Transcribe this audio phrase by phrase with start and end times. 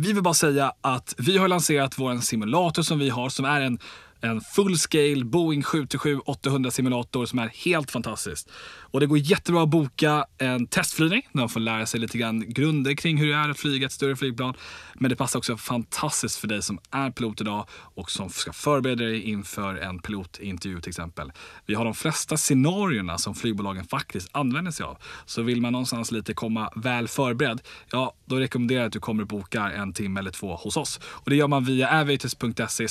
[0.00, 3.60] vi vill bara säga att vi har lanserat vår simulator som vi har som är
[3.60, 3.78] en
[4.20, 8.48] en full scale Boeing 737-800 simulator som är helt fantastisk.
[8.80, 12.52] Och det går jättebra att boka en testflygning där man får lära sig lite grann
[12.52, 14.54] grunder kring hur det är att flyga ett större flygplan.
[14.94, 19.04] Men det passar också fantastiskt för dig som är pilot idag och som ska förbereda
[19.04, 21.32] dig inför en pilotintervju till exempel.
[21.66, 24.98] Vi har de flesta scenarierna som flygbolagen faktiskt använder sig av.
[25.26, 27.60] Så vill man någonstans lite komma väl förberedd,
[27.90, 31.00] ja då rekommenderar jag att du kommer och bokar en timme eller två hos oss.
[31.02, 32.88] Och det gör man via aviators.se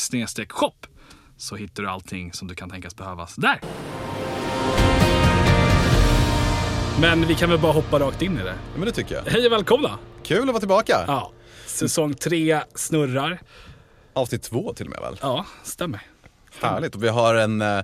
[0.50, 0.88] shop
[1.38, 3.62] så hittar du allting som du kan tänkas behövas där.
[7.02, 8.50] Men vi kan väl bara hoppa rakt in i det.
[8.50, 9.23] Ja, men det tycker jag.
[9.23, 9.98] Hej och välkomna!
[10.23, 11.04] Kul att vara tillbaka.
[11.08, 11.31] Ja,
[11.66, 13.40] säsong tre snurrar.
[14.14, 15.18] Avsnitt två till och med väl?
[15.22, 16.02] Ja, stämmer.
[16.62, 16.95] Härligt.
[16.95, 17.84] Och vi har en, eh,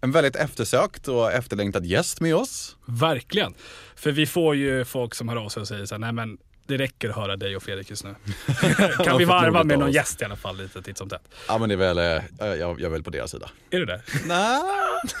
[0.00, 2.76] en väldigt eftersökt och efterlängtad gäst med oss.
[2.86, 3.54] Verkligen.
[3.96, 6.38] För vi får ju folk som hör av sig och säger så här, nej men
[6.66, 8.14] det räcker att höra dig och Fredrik just nu.
[9.04, 11.22] kan vi varva med någon gäst i alla fall lite titt som tätt?
[11.48, 12.04] Ja men det är väl, eh,
[12.38, 13.50] jag, jag är väl på deras sida.
[13.70, 14.00] Är du det?
[14.24, 14.60] Nej.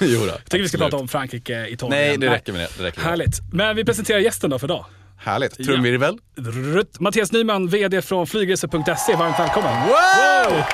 [0.00, 2.00] jo då, Jag tycker vi ska prata om Frankrike, Italien.
[2.00, 2.68] Nej det räcker med det.
[2.78, 3.40] det räcker med Härligt.
[3.52, 4.86] Men vi presenterar gästen då för idag.
[5.16, 5.64] Härligt.
[5.64, 6.18] Trumvirvel.
[6.36, 7.00] Rutt.
[7.00, 9.16] Mattias Nyman, VD från flygresor.se.
[9.16, 9.88] Varmt välkommen.
[9.88, 10.62] Wow!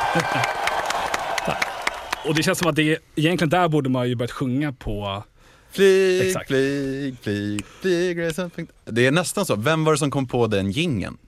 [2.25, 5.25] Och det känns som att det egentligen där borde man ju börjat sjunga på
[5.71, 6.47] Flyg, Exakt.
[6.47, 8.51] flyg, flyg, flygresan.
[8.85, 9.57] Det är nästan så.
[9.57, 11.19] Vem var det som kom på den gingen?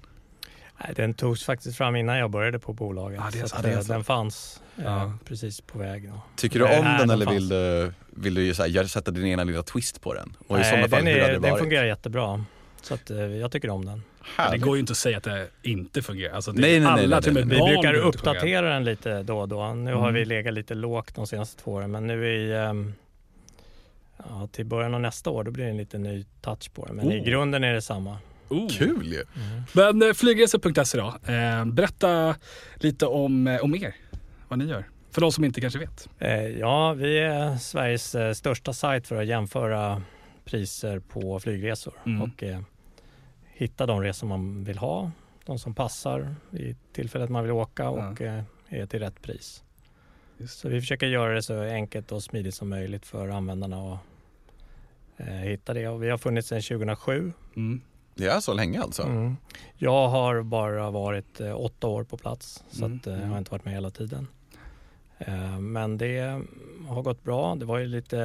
[0.84, 3.20] Nej, den togs faktiskt fram innan jag började på bolaget.
[3.32, 3.62] Det är så så.
[3.62, 3.92] det är eh, så.
[3.92, 5.12] den fanns eh, Ja.
[5.24, 6.08] precis på väg.
[6.08, 6.20] då.
[6.36, 7.36] Tycker du Nej, om nej, den den eller fanns.
[7.36, 10.36] vill du, vill du ju så här, sätta din ena lilla twist på den?
[10.48, 12.44] Och i Nej, sådana fall, den, hur hade är, det den fungerar jättebra.
[12.82, 13.98] Så att, eh, jag tycker om den.
[14.36, 14.62] Det Härligt.
[14.62, 16.34] går ju inte att säga att det inte fungerar.
[16.34, 17.58] Alltså det, Nej, nej, nej, alla, nej, med nej.
[17.60, 19.74] Vi brukar uppdatera den lite då och då.
[19.74, 20.14] Nu har Mm.
[20.14, 22.94] vi legat lite lågt de senaste två åren men nu i ehm,
[24.28, 26.96] ja, till början av nästa år då blir det en lite ny touch på den.
[26.96, 27.24] Men i Oh.
[27.24, 28.18] grunden är det samma.
[28.48, 28.68] Oh.
[28.68, 29.24] Kul ju.
[29.72, 31.32] Men eh, flygresor.se då.
[31.32, 32.34] Eh, berätta
[32.76, 33.94] lite om, eh, om er.
[34.48, 34.88] Vad ni gör.
[35.10, 36.08] För de som inte kanske vet.
[36.18, 40.02] Eh, ja, vi är Sveriges eh, största sajt för att jämföra
[40.44, 42.22] priser på flygresor Mm.
[42.22, 42.60] och eh,
[43.54, 45.10] hitta de resor man vill ha,
[45.46, 49.62] de som passar i tillfället man vill åka och eh, är till rätt pris.
[50.38, 50.58] Just.
[50.58, 53.98] Så vi försöker göra det så enkelt och smidigt som möjligt för användarna att
[55.26, 55.88] eh, hitta det.
[55.88, 57.32] Och vi har funnits sedan 2007.
[57.56, 57.80] Mm.
[58.14, 59.02] Det är så länge alltså?
[59.02, 59.36] Mm.
[59.76, 63.30] Jag har bara varit eh, åtta år på plats så Mm, att, eh, jag mm.
[63.30, 64.26] har inte varit med hela tiden.
[65.18, 66.42] Eh, men det
[66.88, 67.54] har gått bra.
[67.54, 68.16] Det var ju lite,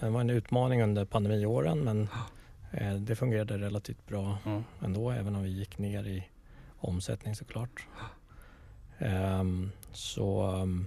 [0.00, 2.08] det var en utmaning under pandemiåren men
[2.72, 4.62] eh, det fungerade relativt bra Ja.
[4.84, 6.24] ändå även om vi gick ner i
[6.78, 7.86] omsättning såklart.
[8.98, 10.86] Ehm, så ehm,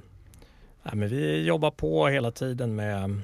[0.83, 3.21] nej, men vi jobbar på hela tiden med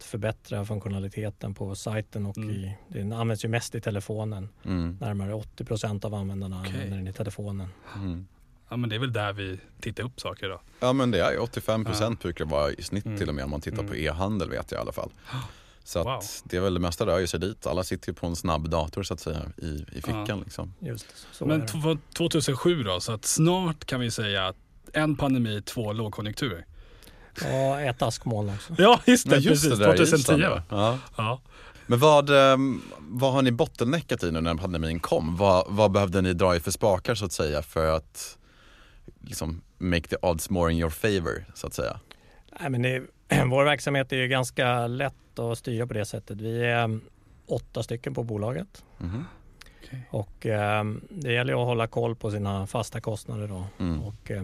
[0.00, 2.50] att förbättra funktionaliteten på sajten och Mm.
[2.50, 4.48] i, den används ju mest i telefonen.
[4.64, 4.96] Mm.
[5.00, 6.72] Närmare 80 procent av användarna Okej.
[6.72, 7.68] använder den i telefonen.
[7.96, 8.26] Mm.
[8.68, 10.60] Ja men det är väl där vi tittar upp saker då.
[10.80, 13.18] Ja men det är ju 85 procent brukar det vara i snitt Mm.
[13.18, 14.04] till och med om man tittar på Mm.
[14.06, 15.10] e-handel vet jag i alla fall.
[15.84, 16.20] Så att Wow.
[16.44, 17.66] det är väl det mesta rör sig dit.
[17.66, 20.36] Alla sitter ju på en snabb dator så att säga i, i fickan Ja.
[20.36, 20.74] liksom.
[20.80, 21.94] Just så men är det.
[21.94, 24.56] t- 2007 då, så att snart kan vi säga att
[24.92, 26.66] en pandemi, två lågkonjunkturer.
[27.44, 28.74] Ja, ett askmoln också.
[28.78, 29.78] Ja just det, Men just precis.
[29.78, 30.62] det där 2010 Island, va?
[30.68, 30.98] ja.
[31.16, 31.40] Ja.
[31.86, 35.36] Men vad, ehm, vad har ni bottleneckat i nu när pandemin kom?
[35.36, 38.38] Vad, vad behövde ni dra i för spakar så att säga för att
[39.20, 42.00] liksom make the odds more in your favor så att säga?
[42.60, 43.02] Nej, men det,
[43.46, 46.40] vår verksamhet är ju ganska lätt att styra på det sättet.
[46.40, 47.00] Vi är mm,
[47.46, 49.24] åtta stycken på bolaget Mhm.
[50.10, 53.64] och eh, det gäller ju att hålla koll på sina fasta kostnader då.
[53.78, 54.02] Mm.
[54.02, 54.42] Och, eh,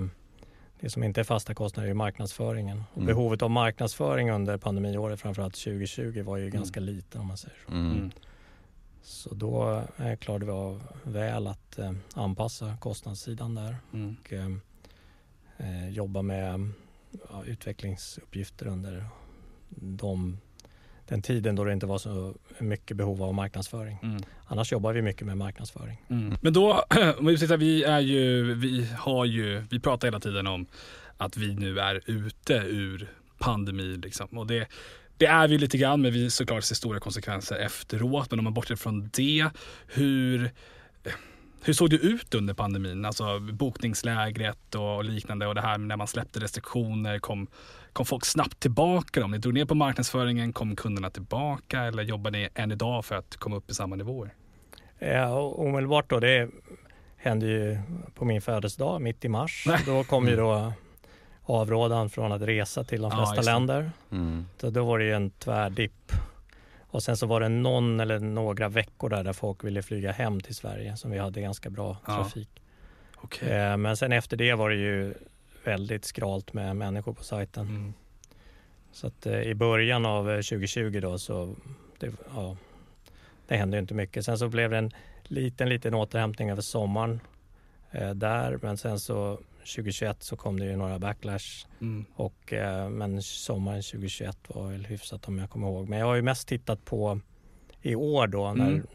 [0.80, 2.82] det som inte är fasta kostnader är ju marknadsföringen.
[2.90, 3.06] Och Mm.
[3.06, 7.72] Behovet av marknadsföring under pandemiåret, framförallt 2020, var ju ganska liten om man säger så.
[7.72, 7.92] Mm.
[7.92, 8.10] Mm.
[9.02, 14.16] Så då eh, klarade vi av väl att eh, anpassa kostnadssidan där Mm.
[14.20, 14.48] och eh,
[15.58, 16.70] eh, jobba med
[17.30, 19.04] ja, utvecklingsuppgifter under
[19.68, 20.38] de,
[21.08, 23.98] den tiden då det inte var så mycket behov av marknadsföring.
[24.02, 24.22] Mm.
[24.46, 26.02] Annars jobbar vi mycket med marknadsföring.
[26.08, 26.34] Mm.
[26.40, 26.84] Men då,
[27.18, 30.66] om vi, tittar, vi är ju, vi har ju, vi pratar hela tiden om
[31.16, 33.08] att vi nu är ute ur
[33.38, 34.26] pandemin liksom.
[34.26, 34.68] Och det,
[35.16, 38.30] det är vi lite grann, men vi såklart ser stora konsekvenser efteråt.
[38.30, 39.48] Men om man bortser från det,
[39.86, 40.50] hur,
[41.62, 43.04] hur såg det ut under pandemin?
[43.04, 47.18] Alltså bokningslägret och liknande och det här när man släppte restriktioner.
[47.18, 47.46] Kom,
[47.96, 49.24] kom folk snabbt tillbaka?
[49.24, 53.14] Om ni drog ner på marknadsföringen, kom kunderna tillbaka eller jobbar ni än idag för
[53.14, 54.34] att komma upp i samma nivåer?
[55.30, 56.48] Och omedelbart då, det
[57.16, 57.78] hände ju
[58.14, 59.64] på min födelsedag mitt i mars.
[59.68, 59.78] Nej.
[59.86, 60.72] Då kom ju då
[61.42, 63.58] avrådan från att resa till de Ja, flesta det.
[63.58, 63.90] länder.
[64.12, 64.46] Mm.
[64.60, 66.12] Så då var det ju en tvärdipp.
[66.80, 70.40] Och sen så var det någon eller några veckor där, där folk ville flyga hem
[70.40, 72.14] till Sverige som vi hade ganska bra Ja.
[72.14, 72.48] trafik.
[73.16, 73.48] Okej.
[73.52, 75.14] Eh, Men sen efter det var det ju
[75.66, 77.66] väldigt skralt med människor på sajten.
[77.68, 77.92] Mm.
[78.92, 81.54] Så att eh, i början av eh, 2020 då så
[81.98, 82.56] det, ja,
[83.48, 84.24] det hände inte mycket.
[84.24, 84.90] Sen så blev det en
[85.24, 87.20] liten, liten återhämtning över sommaren
[87.90, 88.58] eh, där.
[88.62, 91.66] Men sen så 2021 så kom det ju några backlash.
[91.80, 92.04] Mm.
[92.14, 95.88] Och, eh, men sommaren 2021 var väl hyfsat om jag kommer ihåg.
[95.88, 97.20] Men jag har ju mest tittat på
[97.82, 98.86] i år då när, Mm.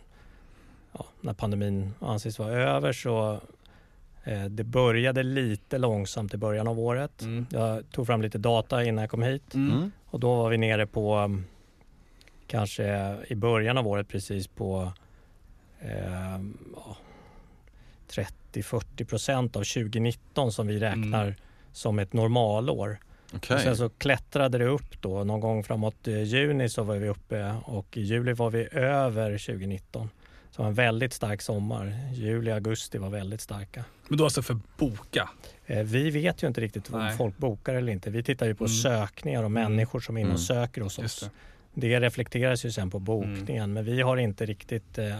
[0.91, 3.39] ja, när pandemin anses vara över så eh,
[4.49, 7.21] det började lite långsamt i början av året.
[7.21, 7.45] Mm.
[7.49, 9.77] Jag tog fram lite data innan jag kom hit Mm.
[9.77, 9.91] Mm.
[10.05, 11.45] och då var vi nere på um,
[12.47, 14.91] kanske i början av året precis på
[15.79, 16.39] eh,
[16.75, 16.97] ja,
[18.09, 21.35] 30-40 procent av 2019 som vi räknar Mm.
[21.73, 22.97] som ett normalår.
[23.35, 23.55] Okej.
[23.55, 25.23] Och sen så klättrade det upp då.
[25.23, 29.31] Någon gång framåt eh, juni så var vi uppe och i juli var vi över
[29.37, 30.09] 2019.
[30.51, 31.93] Så en väldigt stark sommar.
[32.13, 33.85] Juli, augusti var väldigt starka.
[34.07, 35.29] Men då alltså för boka?
[35.65, 37.17] Eh, Vi vet ju inte riktigt om Nej.
[37.17, 38.09] folk bokar eller inte.
[38.09, 38.75] Vi tittar ju på Mm.
[38.75, 39.63] sökningar och Mm.
[39.63, 40.65] människor som är inne och Mm.
[40.65, 41.19] söker hos oss.
[41.19, 41.29] det.
[41.87, 45.15] Det reflekteras ju sen på bokningen men vi har inte riktigt eh,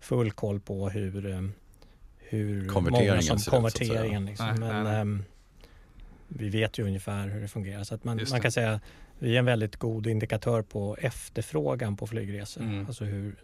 [0.00, 1.40] full koll på hur, eh,
[2.18, 4.26] hur Konverteringen många som att konverteringen.
[4.26, 4.46] Liksom.
[4.46, 5.24] Nej, men nej, nej.
[6.28, 7.84] vi vet ju ungefär hur det fungerar.
[7.84, 8.80] Så att man, man kan säga
[9.18, 12.62] vi är en väldigt god indikatör på efterfrågan på flygresor.
[12.62, 12.86] Mm.
[12.86, 13.34] Alltså hur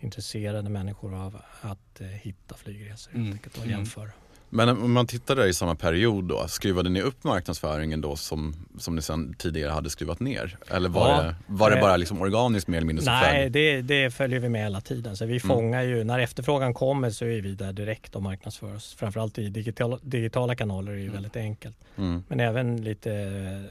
[0.00, 3.12] intresserade människor av att eh, hitta flygresor.
[3.14, 3.24] Mm.
[3.26, 3.78] helt enkelt, Och Mm.
[3.78, 4.10] jämföra.
[4.52, 8.54] Men om man tittar där i samma period då, skruvade ni upp marknadsföringen då som,
[8.78, 10.56] som ni sedan tidigare hade skruvat ner?
[10.70, 11.22] Eller var, Ja.
[11.22, 14.40] det, var det Eh, bara liksom organiskt mer eller mindre så Nej, det, det följer
[14.40, 15.16] vi med hela tiden.
[15.16, 15.40] Så vi Mm.
[15.40, 18.94] fångar ju, när efterfrågan kommer så är vi där direkt och marknadsför oss.
[18.98, 21.14] Framförallt i digitala, digitala kanaler är det ju Mm.
[21.14, 21.76] väldigt enkelt.
[21.96, 22.22] Mm.
[22.28, 23.12] Men även lite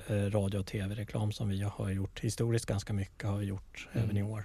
[0.08, 4.06] eh, radio och tv-reklam som vi har gjort historiskt ganska mycket har vi gjort Mm.
[4.06, 4.44] även i år.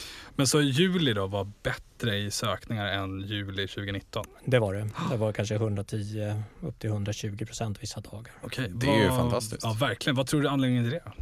[0.00, 0.34] Mm.
[0.36, 4.24] Men så juli då var bättre i sökningar än juli 2019?
[4.44, 4.90] Det var det.
[5.10, 8.32] Det var kanske 110 upp till 120 procent vissa dagar.
[8.42, 9.62] Okej, Det är ju fantastiskt.
[9.62, 10.16] Ja, verkligen.
[10.16, 11.12] Vad tror du är anledningen till det?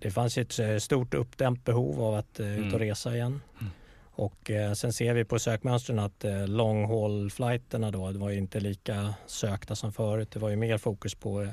[0.00, 2.74] Det fanns ju ett eh, stort uppdämt behov av att eh, ut Mm.
[2.74, 3.40] och resa igen.
[3.60, 3.72] Mm.
[4.10, 8.30] Och eh, sen ser vi på sökmönstren att eh, long haul flighterna då, det var
[8.30, 10.30] ju inte lika sökta som förut.
[10.30, 11.48] Det var ju mer fokus på eh,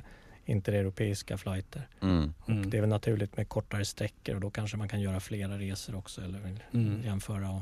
[0.45, 1.87] intereuropeiska flighter.
[2.01, 2.33] Mm.
[2.47, 2.69] Mm.
[2.69, 5.95] Det är väl naturligt med kortare sträckor och då kanske man kan göra flera resor
[5.95, 6.39] också eller
[6.73, 7.03] Mm.
[7.05, 7.49] jämföra.
[7.49, 7.61] Och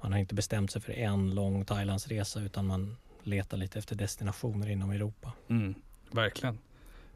[0.00, 4.70] man har inte bestämt sig för en lång Thailandsresa utan man letar lite efter destinationer
[4.70, 5.32] inom Europa.
[5.48, 5.74] Mm.
[6.10, 6.58] Verkligen.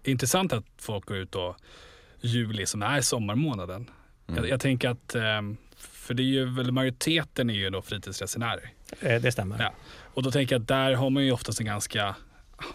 [0.05, 1.57] Intressant att folk går ut då
[2.21, 3.91] juli som är sommarmånaden.
[4.29, 4.39] Mm.
[4.43, 8.71] Jag, jag tänker att, ehm, för det är ju väl majoriteten är ju då fritidsresenärer.
[9.01, 9.63] Eh, det stämmer.
[9.63, 9.73] Ja.
[10.15, 12.17] Och då tänker jag att där har man ju oftast en ganska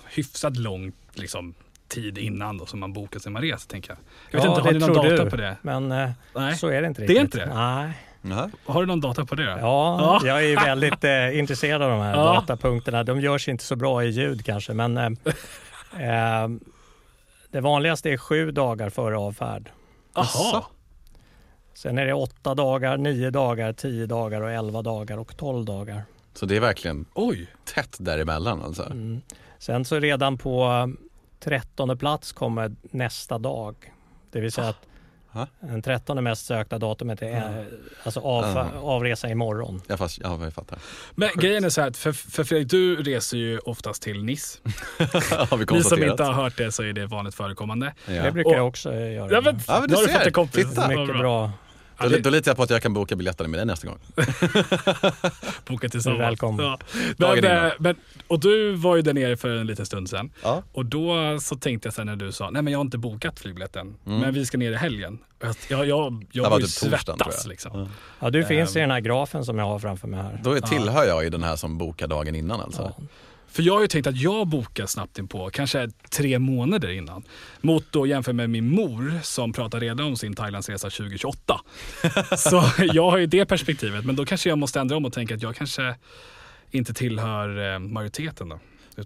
[0.10, 1.56] hyfsat lång liksom,
[1.94, 3.98] tid innan då som man bokar man reser tänker jag.
[4.32, 5.30] Jag vet Ja, inte, har det ni någon data du.
[5.30, 5.58] på det?
[5.62, 6.56] Men eh, Nej.
[6.56, 7.18] så är det inte Det riktigt.
[7.18, 7.54] är inte det?
[7.56, 7.94] Nej.
[8.22, 8.50] Nähä.
[8.66, 9.44] Har du någon data på det?
[9.44, 10.22] Ja, Ja.
[10.28, 12.24] jag är väldigt eh, intresserad av de här Ja.
[12.34, 13.04] datapunkterna.
[13.04, 15.06] De görs inte så bra i ljud kanske, men eh,
[16.44, 16.50] eh,
[17.52, 19.70] det vanligaste är sju dagar före avfärd.
[20.16, 20.64] Jaha.
[21.74, 26.04] Sen är det åtta dagar, nio dagar, tio dagar och elva dagar och tolv dagar.
[26.34, 27.48] Så det är verkligen Oj.
[27.76, 28.84] tätt däremellan alltså?
[28.86, 29.22] Mm.
[29.60, 30.90] Sen så redan på
[31.44, 33.76] trettonde plats kommer nästa dag.
[34.32, 34.78] Det vill säga att
[35.32, 35.48] Ha?
[35.60, 37.66] den trettonde mest sökta datumet är eh,
[38.04, 38.80] alltså avfär, Ja.
[38.82, 39.82] avresa imorgon.
[39.88, 40.80] Ja, fast, ja, jag fattar.
[41.16, 44.60] Men grejen är så här, att för, för Fredrik, du reser ju oftast till Nice.
[45.72, 47.94] Ni som inte har hört det så är det vanligt förekommande.
[48.08, 48.24] Ja.
[48.24, 49.32] Det brukar Och- jag också göra.
[49.32, 50.18] Ja, men, Ja, men du har du ser.
[50.18, 50.70] fått en kompis.
[50.70, 50.88] Titta.
[50.88, 51.52] Mycket bra.
[52.04, 53.98] Då, det- då litar jag på att jag kan boka biljetterna med dig nästa gång.
[55.68, 56.18] Boka tillsammans.
[56.20, 56.66] Du är välkommen.
[56.66, 56.80] Ja.
[57.18, 57.66] Dagen Men, innan.
[57.66, 57.96] eh, men,
[58.28, 60.30] och du var ju där nere för en liten stund sedan.
[60.44, 60.64] Ja.
[60.72, 63.40] Och då så tänkte jag sen när du sa, nej men jag har inte bokat
[63.40, 64.20] flygbiljetten, Mm.
[64.20, 65.20] men vi ska ner i helgen.
[65.42, 67.50] Jag, jag, jag, jag var var ju typ torsdagen, tror svettas jag.
[67.50, 67.80] liksom.
[67.80, 67.88] Ja.
[68.20, 68.84] Ja, du finns i Ehm.
[68.90, 70.40] den här grafen som jag har framför mig här.
[70.44, 72.94] Då är, tillhör jag ju den här som bokar dagen innan alltså.
[73.54, 77.24] För jag har ju tänkt att jag bokar snabbt in på kanske tre månader innan.
[77.62, 81.60] Mot då jämför med min mor som pratar redan om sin Thailandsresa 2028.
[82.38, 84.06] Så jag har ju det perspektivet.
[84.06, 85.96] Men då kanske jag måste ändra om och tänka att jag kanske
[86.72, 88.60] inte tillhör eh, majoriteten då.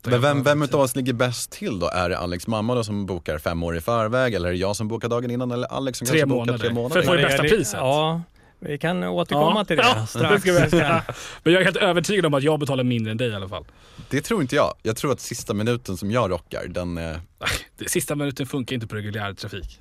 [0.03, 1.87] Men vem, vem utav oss ligger bäst till då?
[1.89, 4.75] Är det Alex mamma då som bokar fem år i förväg eller är det jag
[4.75, 6.59] som bokar dagen innan eller Alex som Tre kanske bokar månader.
[6.59, 6.99] tre För månader?
[6.99, 7.73] att få det bästa priset.
[7.79, 8.21] Ja,
[8.59, 9.65] vi kan återkomma Ja.
[9.65, 10.43] till det Ja, strax.
[10.43, 11.03] det
[11.43, 13.65] Men jag är helt övertygad om att jag betalar mindre än dig i alla fall.
[14.09, 14.73] Det tror inte jag.
[14.83, 17.19] Jag tror att sista minuten som jag rockar, den är...
[17.77, 19.79] Det, sista minuten funkar inte på reguljär trafik.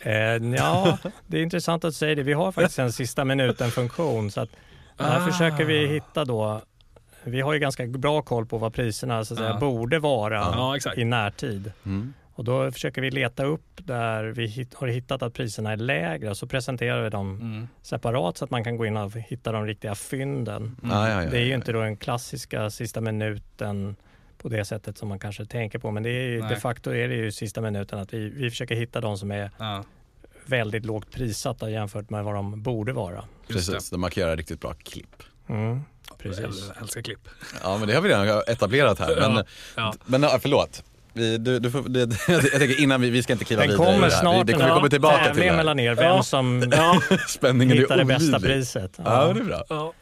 [0.00, 0.12] Eh,
[0.56, 2.22] ja, det är intressant att säga det.
[2.22, 4.30] Vi har faktiskt en sista minuten-funktion.
[4.30, 4.48] Så att
[4.98, 5.26] här Ah.
[5.32, 6.62] försöker vi hitta då
[7.24, 9.58] vi har ju ganska bra koll på vad priserna så att säga, Ja.
[9.58, 11.72] borde vara Ja, i närtid.
[11.86, 12.14] Mm.
[12.38, 16.34] Och då försöker vi leta upp där vi hit, har hittat att priserna är lägre
[16.34, 17.68] så presenterar vi dem Mm.
[17.82, 20.76] separat så att man kan gå in och hitta de riktiga fynden.
[20.82, 21.54] Ja, ja, ja, Det är ju ja.
[21.54, 23.96] inte då den klassiska sista minuten
[24.38, 25.90] på det sättet som man kanske tänker på.
[25.90, 28.74] Men det är, ju- de facto är det ju sista minuten att vi, vi försöker
[28.74, 29.50] hitta de som är
[30.46, 33.24] väldigt lågt prissatta jämfört med vad de borde vara.
[33.48, 35.22] Precis, de markerar riktigt bra klipp.
[35.48, 35.80] Mm,
[36.18, 36.68] precis.
[36.74, 37.28] Jag älskar klipp.
[37.62, 39.16] Ja men det har vi redan etablerat här.
[39.20, 39.44] Men, Ja,
[39.76, 39.94] ja.
[40.06, 40.84] men förlåt.
[41.12, 43.88] Vi, du, du får, det, jag tänker innan vi, vi ska inte kliva Den vidare
[43.90, 44.40] i kommer snart.
[44.40, 45.56] Vi, det kommer en komma tillbaka till tävling det här.
[45.56, 46.22] mellan er, vem Ja.
[46.22, 46.72] som
[47.28, 48.98] Spänningen hittar är det bästa priset.
[49.04, 49.64] Ja, det är bra.
[49.68, 49.92] Ja.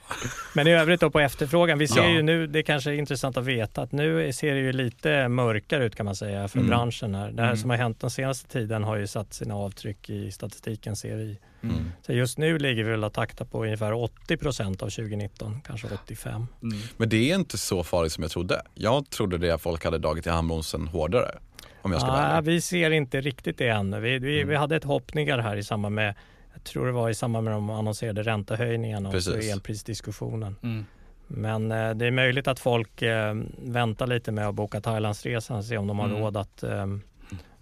[0.55, 2.09] Men i övrigt då på efterfrågan, vi ser Ja.
[2.09, 5.85] ju nu, det kanske är intressant att veta att nu ser det ju lite mörkare
[5.85, 6.71] ut kan man säga för Mm.
[6.71, 7.31] branschen här.
[7.31, 7.57] Det här Mm.
[7.61, 11.39] som har hänt den senaste tiden har ju satt sina avtryck i statistiken ser vi.
[11.70, 11.92] Mm.
[12.06, 15.87] Så just nu ligger vi väl att takta på ungefär 80 procent av 2019, kanske
[16.04, 16.46] 85.
[16.62, 16.78] Mm.
[16.96, 18.62] Men det är inte så farligt som jag trodde.
[18.75, 21.38] Jag trodde det att folk hade dragit i handbromsen hårdare.
[21.82, 24.00] Om jag ska vara Ah, vi ser inte riktigt det ännu.
[24.00, 24.49] Vi, vi, Mm.
[24.49, 26.14] vi hade ett hoppningar här i samband med,
[26.54, 29.52] jag tror det var i samband med de annonserade räntehöjningarna och Precis.
[29.52, 30.56] elprisdiskussionen.
[30.62, 30.85] Mm.
[31.26, 35.64] Men eh, det är möjligt att folk eh, väntar lite med att boka Thailandsresan och
[35.64, 36.18] se om de har Mm.
[36.20, 36.87] råd att eh,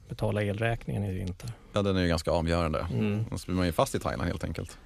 [0.09, 1.51] betala elräkningen i vinter.
[1.73, 2.87] Ja, den är ju ganska avgörande.
[2.93, 3.25] Mm.
[3.31, 4.79] Då blir man ju fast i Thailand helt enkelt.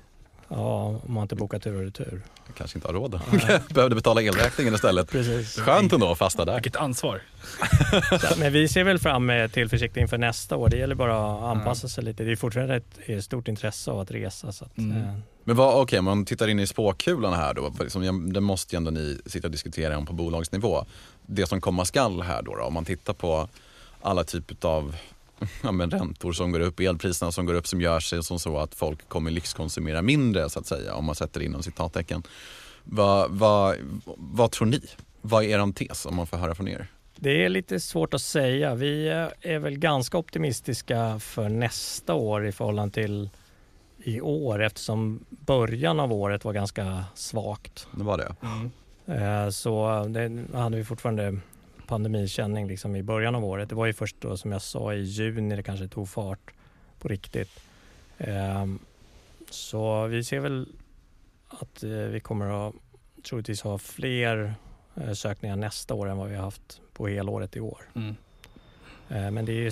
[0.50, 2.22] Ja, om man inte bokar tur och retur.
[2.56, 3.20] Kanske inte har råd.
[3.74, 5.10] Behövde betala elräkningen istället.
[5.10, 5.56] Precis.
[5.58, 6.54] Skönt ändå att fasta där.
[6.54, 7.22] Vilket ansvar.
[8.20, 10.68] Så, men vi ser väl fram med tillförsikt inför nästa år.
[10.68, 12.24] Det gäller bara att anpassa sig lite.
[12.24, 14.52] Det är fortfarande ett, ett stort intresse av att resa.
[14.52, 14.96] Så att, Mm.
[14.96, 17.72] eh, Men vad, okej, om man tittar in i spåkulan här då.
[17.80, 20.84] Liksom, jag- det måste ju ändå ni sitta och diskutera om på bolagsnivå.
[21.26, 23.48] Det som komma skall här då, då om man tittar på
[24.02, 24.96] alla typer av
[25.62, 28.58] ja, men räntor som går upp, elpriserna som går upp som gör sig som så
[28.58, 32.22] att folk kommer lyxkonsumera mindre så att säga om man sätter inom citattecken.
[32.84, 33.76] Vad, vad,
[34.16, 34.80] vad tror ni?
[35.20, 36.86] Vad är er tes om man får höra från er?
[37.16, 38.74] Det är lite svårt att säga.
[38.74, 43.30] Vi eh, är väl ganska optimistiska för nästa år i förhållande till
[44.04, 47.86] i år eftersom början av året var ganska svagt.
[47.92, 48.36] Det var det.
[48.42, 48.70] Mm.
[49.06, 51.38] Eh, Så det hade vi fortfarande
[51.88, 53.68] pandemikänning liksom i början av året.
[53.68, 56.50] Det var ju först då som jag sa i juni det kanske tog fart
[56.98, 57.60] på riktigt.
[58.18, 58.78] Ehm,
[59.50, 60.68] Så vi ser väl
[61.48, 62.74] att eh, vi kommer att
[63.28, 64.54] troligtvis ha fler
[64.96, 67.82] eh, sökningar nästa år än vad vi har haft på helåret i år.
[67.94, 68.16] Mm.
[69.08, 69.70] Eh, Men det är ju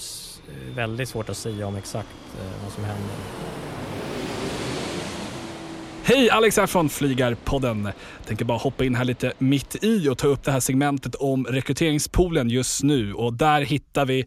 [0.74, 2.16] väldigt svårt att säga om exakt
[2.64, 3.16] vad som händer.
[6.08, 7.88] Hej, Alex här från Flygarpodden.
[8.26, 11.46] Tänker bara hoppa in här lite mitt i och ta upp det här segmentet om
[11.46, 13.14] rekryteringspoolen just nu.
[13.14, 14.26] Och där hittar vi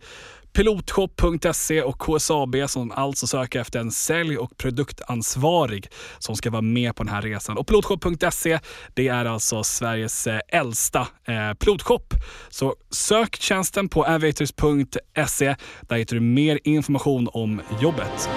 [0.54, 5.88] Pilotshop.se och KSAB som alltså söker efter en sälj och produktansvarig
[6.20, 7.58] som ska vara med på den här resan.
[7.58, 8.60] Och Pilotshop.se
[8.94, 12.14] det är alltså Sveriges eh, äldsta eh, pilotshop.
[12.50, 15.56] Så sök tjänsten på aviators.se.
[15.82, 18.30] Där hittar du mer information om jobbet.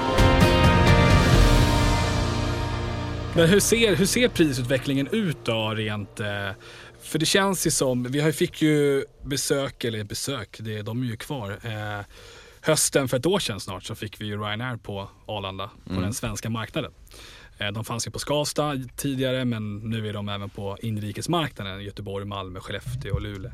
[3.37, 6.21] Men hur ser, hur ser prisutvecklingen ut då rent?
[6.21, 6.51] eh,
[7.01, 11.07] För det känns ju som, vi har- fick ju besök, eller besök, det, de är
[11.07, 11.51] ju kvar.
[11.63, 12.05] Eh,
[12.61, 16.15] hösten för ett år sedan snart så fick vi ju Ryanair på Arlanda, på den
[16.15, 16.93] svenska marknaden.
[17.59, 21.83] Eh, de fanns ju på Skavsta tidigare men nu är de även på inrikesmarknaden.
[21.85, 23.51] Göteborg, Malmö, Skellefteå och Luleå.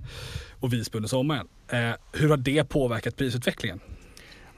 [0.60, 1.48] Och Visby under sommaren.
[1.68, 3.80] Eh, hur har det påverkat prisutvecklingen?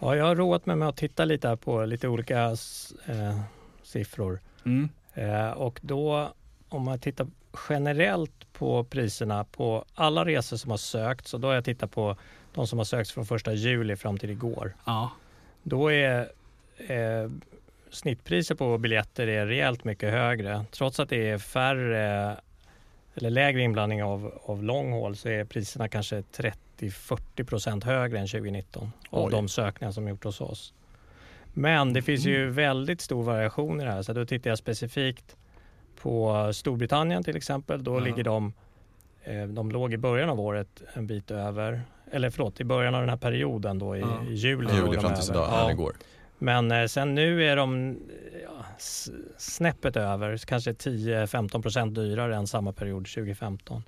[0.00, 2.40] Ja, jag har roat mig med att titta lite på lite olika
[3.06, 3.40] eh,
[3.82, 4.40] siffror.
[4.66, 4.88] Mm.
[5.20, 6.32] Eh, och då
[6.68, 7.26] om man tittar
[7.68, 12.16] generellt på priserna på alla resor som har sökts och då har jag tittat på
[12.54, 14.74] de som har sökts från första juli fram till igår.
[14.84, 15.10] Ja.
[15.62, 16.20] Då är
[16.76, 17.30] eh,
[17.90, 20.64] snittpriset på biljetter är rejält mycket högre.
[20.70, 22.36] Trots att det är färre
[23.14, 28.26] eller lägre inblandning av, av long haul så är priserna kanske 30-40 procent högre än
[28.26, 29.30] 2019 av Oj.
[29.30, 30.72] de sökningar som gjort hos oss.
[31.52, 35.36] Men det finns ju väldigt stor variation i det här så då tittar jag specifikt
[36.02, 37.84] på Storbritannien till exempel.
[37.84, 38.00] Då Ja.
[38.00, 38.52] ligger de,
[39.24, 43.00] eh, de låg i början av året en bit över, eller förlåt i början av
[43.00, 44.24] den här perioden då i, Ja.
[44.28, 44.74] i juli.
[44.74, 45.92] Juli fram tills idag, igår.
[46.38, 47.98] Men eh, sen nu är de
[48.44, 48.64] ja,
[49.38, 53.82] snäppet över, kanske 10-15 procent dyrare än samma period 2015.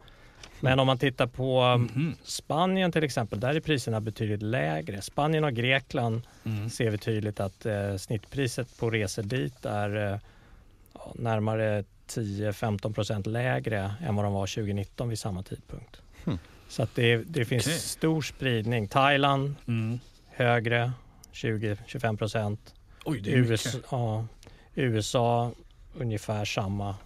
[0.62, 2.14] Men om man tittar på Mhm.
[2.24, 5.02] Spanien till exempel, där är priserna betydligt lägre.
[5.02, 6.70] Spanien och Grekland Mm.
[6.70, 10.18] ser vi tydligt att eh, snittpriset på resor dit är eh,
[11.14, 16.02] närmare 10-15 procent lägre än vad de var 2019 vid samma tidpunkt.
[16.24, 16.38] Hmm.
[16.68, 17.78] Så att det, det finns Okej.
[17.78, 18.88] stor spridning.
[18.88, 20.00] Thailand Mm.
[20.30, 20.92] högre,
[21.32, 22.74] 20-25 procent.
[23.04, 23.30] Oj, det.
[23.30, 24.26] USA, ja,
[24.74, 25.52] USA
[25.98, 26.96] ungefär samma.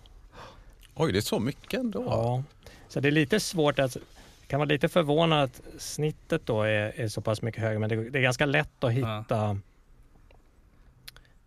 [0.94, 2.04] Oj, det är så mycket ändå.
[2.06, 2.42] Ja.
[2.88, 3.92] Så det är lite svårt att
[4.40, 7.88] det kan vara lite förvånande att snittet då är, är så pass mycket högre men
[7.88, 9.58] det, det är ganska lätt att hitta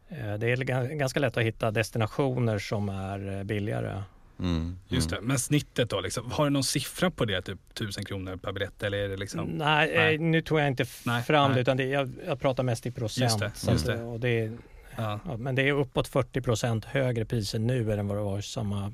[0.09, 4.03] eh, det är ga- ganska lätt att hitta destinationer som är eh, billigare.
[4.39, 4.79] Mm.
[4.87, 5.21] Just det.
[5.21, 7.41] Men snittet då, liksom, har du någon siffra på det?
[7.41, 9.45] Typ 1000 kronor per biljett eller är det liksom?
[9.45, 10.15] Nej, Nej.
[10.15, 11.55] eh, nu tog jag inte Nej, fram nej.
[11.55, 13.23] det utan det, jag, jag pratar mest i procent.
[13.23, 14.03] Just det, Så just det.
[14.03, 14.57] Och det är,
[14.95, 15.19] Ja.
[15.25, 18.41] ja, men det är uppåt 40 procent högre priser nu än vad det var i
[18.41, 18.93] samma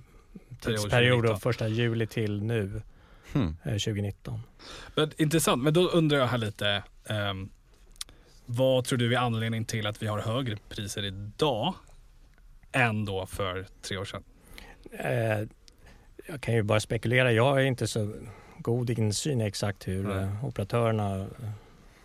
[0.61, 1.21] tidsperiod, 2019.
[1.33, 2.81] då, första juli till nu,
[3.33, 3.57] Hmm.
[3.63, 4.39] eh, 2019.
[4.95, 6.83] Men, intressant, men då undrar jag här lite.
[7.05, 7.49] ehm,
[8.45, 11.73] vad tror du är anledningen till att vi har högre priser idag
[12.71, 14.23] än då för tre år sedan?
[14.91, 15.47] Eh,
[16.27, 17.31] jag kan ju bara spekulera.
[17.31, 18.13] Jag är inte så
[18.57, 20.17] god insyn i exakt hur Nej.
[20.23, 21.27] eh, operatörerna, eh,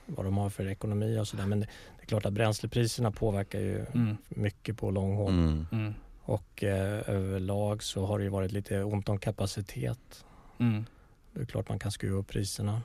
[0.06, 1.46] vad de har för ekonomi och sådär.
[1.46, 1.66] Men det,
[1.96, 4.16] det är klart att bränslepriserna påverkar ju Mm.
[4.28, 5.32] mycket på långhåll.
[5.72, 5.94] Mm.
[6.30, 10.24] Och eh, överlag så har det ju varit lite ont om kapacitet.
[10.58, 10.86] Mm.
[11.32, 12.82] Det är klart man kan skruva upp priserna.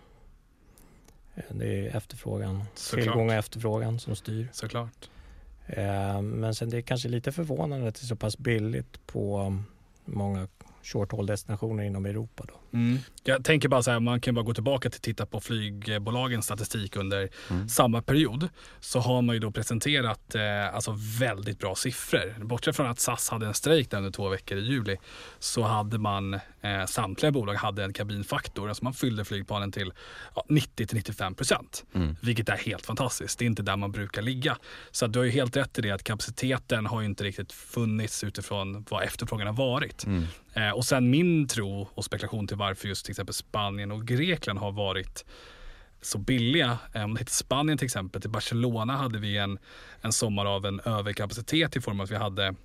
[1.36, 3.04] Eh, Det är efterfrågan, Såklart.
[3.04, 4.50] tillgång och efterfrågan som styr.
[4.54, 5.10] Såklart.
[5.66, 9.58] Eh, Men sen det är kanske lite förvånande att det är så pass billigt på
[10.06, 10.48] många
[10.86, 12.44] short haul destinationer inom Europa.
[12.48, 12.78] Då.
[12.78, 12.98] Mm.
[13.24, 16.96] Jag tänker bara så här, man kan bara gå tillbaka till titta på flygbolagens statistik
[16.96, 17.70] under Mm.
[17.70, 18.50] samma period.
[18.80, 22.36] Så har man ju då presenterat eh, alltså väldigt bra siffror.
[22.46, 24.98] Bortsett från att SAS hade en strejk där under två veckor i juli
[25.40, 28.70] så hade man, eh, samtliga bolag hade en kabinfaktor.
[28.70, 29.94] Alltså man fyllde flygplanen till
[30.36, 31.86] ja, 90-95 procent.
[31.94, 32.16] Mm.
[32.22, 33.40] Vilket är helt fantastiskt.
[33.40, 34.58] Det är inte där man brukar ligga.
[34.92, 38.24] Så du har ju helt rätt i det att kapaciteten har ju inte riktigt funnits
[38.24, 40.06] utifrån vad efterfrågan har varit.
[40.06, 40.24] Mm.
[40.54, 44.60] Eh, och sen min tro och spekulation till varför just till exempel Spanien och Grekland
[44.60, 45.26] har varit
[46.02, 46.78] så billiga.
[46.94, 49.60] Eh, om det heter Spanien till exempel, till Barcelona hade vi en,
[50.02, 52.56] en sommar av en överkapacitet i form av att vi hade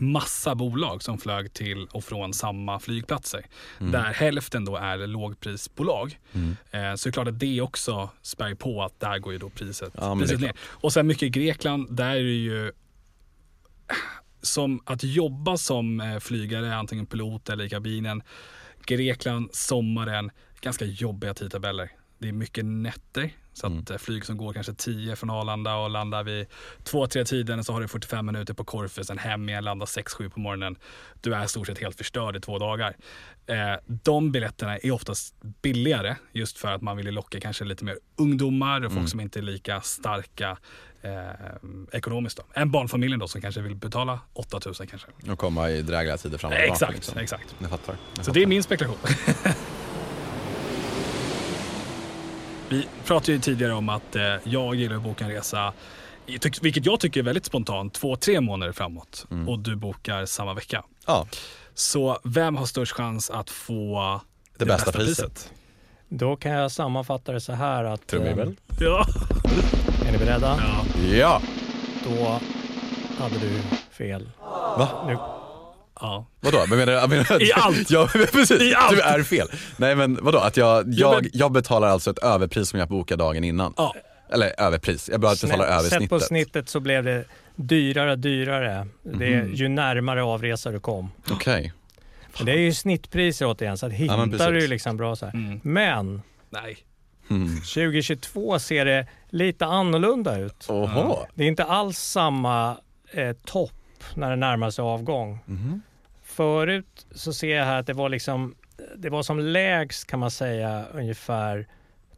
[0.00, 3.46] massa bolag som flög till och från samma flygplatser.
[3.78, 6.18] Där hälften då är lågprisbolag.
[6.32, 6.56] Mm.
[6.70, 9.48] Eh, så det är klart att det också spär på att där går ju då
[9.48, 10.52] priset, Ja, priset ner.
[10.60, 12.72] Och sen mycket i Grekland, där är det ju
[14.42, 18.22] som att jobba som eh, flygare, antingen pilot eller i kabinen.
[18.84, 21.90] Grekland, sommaren, ganska jobbiga tidtabeller.
[22.18, 23.30] Det är mycket nätter.
[23.58, 23.84] Så att Mm.
[23.90, 26.46] eh, flyg som går kanske 10 från Arlanda och landar vid
[26.84, 30.40] 2-3 tiden så har du 45 minuter på Korfu, sen hem igen, landar 6-7 på
[30.40, 30.76] morgonen.
[31.20, 32.96] Du är i stort sett helt förstörd i två dagar.
[33.46, 37.98] Eh, de biljetterna är oftast billigare just för att man vill locka kanske lite mer
[38.16, 39.08] ungdomar och folk Mm.
[39.08, 40.58] som inte är lika starka
[41.02, 41.12] eh,
[41.92, 42.36] ekonomiskt.
[42.36, 42.42] Då.
[42.54, 45.08] En barnfamiljen då som kanske vill betala 8000 kanske.
[45.30, 46.72] Och komma i drägliga tider fram och tillbaka.
[46.74, 47.18] Exakt, liksom.
[47.18, 47.54] exakt.
[47.58, 47.92] Jag fattar.
[47.92, 48.32] Jag Så fattar.
[48.34, 48.98] det är min spekulation.
[52.68, 55.72] Vi pratade ju tidigare om att eh, jag gillar att boka en resa,
[56.62, 59.26] vilket jag tycker är väldigt spontant, två, tre månader framåt.
[59.30, 59.48] Mm.
[59.48, 60.84] Och du bokar samma vecka.
[61.06, 61.26] Ja,
[61.74, 64.20] Så vem har störst chans att få
[64.58, 65.52] det, bästa, priset.
[66.08, 68.06] Då kan jag sammanfatta det så här att...
[68.06, 68.56] Trumvirvel.
[68.80, 69.06] Ja.
[69.44, 70.58] eh, Är ni beredda?
[70.60, 70.84] ja.
[71.16, 71.42] Ja!
[72.04, 72.40] Då
[73.18, 74.28] hade du fel.
[74.78, 74.88] Va?
[75.06, 75.16] Nu,
[76.00, 76.26] ja.
[76.40, 76.64] Vadå?
[76.68, 77.90] Men menar, jag menar, I allt.
[77.90, 78.60] Ja, precis.
[78.62, 78.96] I allt.
[78.96, 79.48] Du är fel.
[79.76, 80.38] Nej men vadå?
[80.38, 83.74] Att jag, jag, jag betalar alltså ett överpris som jag bokar dagen innan.
[83.76, 83.94] ja.
[84.32, 86.68] Eller överpris, jag bara betalar över Sett på snittet.
[86.68, 87.24] så blev det
[87.56, 88.86] dyrare och dyrare.
[89.02, 89.54] Det är Mhm.
[89.54, 91.10] ju närmare avresa du kom.
[91.30, 91.72] Okej.
[92.36, 94.70] Men det är ju snittpriser återigen, så att Ja, hittar du precis.
[94.70, 95.32] liksom bra så här.
[95.34, 95.60] Mm.
[95.62, 96.78] Men Nej.
[97.30, 97.48] Mm.
[97.60, 100.66] 2022 ser det lite annorlunda ut.
[100.68, 101.16] Oho.
[101.34, 102.76] Det är inte alls samma
[103.12, 103.72] eh, topp
[104.14, 105.38] när det närmar sig avgång.
[105.46, 105.82] Mhm.
[106.42, 108.54] Förut så ser jag här att det var liksom,
[108.96, 111.66] det var som lägst kan man säga ungefär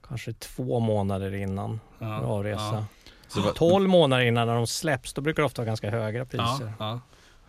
[0.09, 2.20] kanske två månader innan Ja.
[2.20, 2.85] avresa.
[3.28, 6.18] Så vad- 12 månader innan när de släpps, då brukar det ofta vara ganska höga
[6.18, 6.24] Ja.
[6.24, 6.72] priser.
[6.78, 7.00] Ja.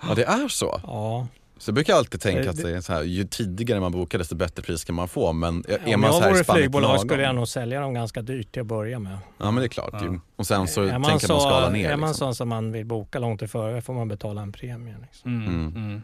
[0.08, 0.82] Ja det är så.
[0.84, 1.28] Ja.
[1.58, 3.92] Så jag brukar alltid tänka Eh, att det- det är så här, ju tidigare man
[3.92, 5.34] bokar desto bättre pris kan man få.
[5.34, 7.08] Men är Om man så jag här i vore spannet flygbolag lagom?
[7.08, 9.18] skulle jag nog sälja dem ganska dyrt till att börja med.
[9.38, 10.16] Ja men det är klart Ja.
[10.36, 11.90] Och sen så tänker man, skala ner.
[11.90, 12.26] är man liksom.
[12.28, 14.96] sån som man vill boka långt i förväg får man betala en premie.
[15.02, 15.68] Liksom, Mm.
[15.68, 16.02] Mm.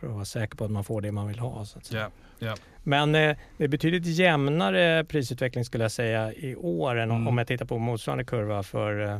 [0.00, 1.64] För att vara säker på att man får det man vill ha.
[1.64, 2.10] Så att säga.
[2.38, 2.54] Ja.
[2.82, 7.28] Men eh, det är betydligt jämnare prisutveckling skulle jag säga i år än om- Mm.
[7.28, 9.14] om jag tittar på motsvarande kurva för eh,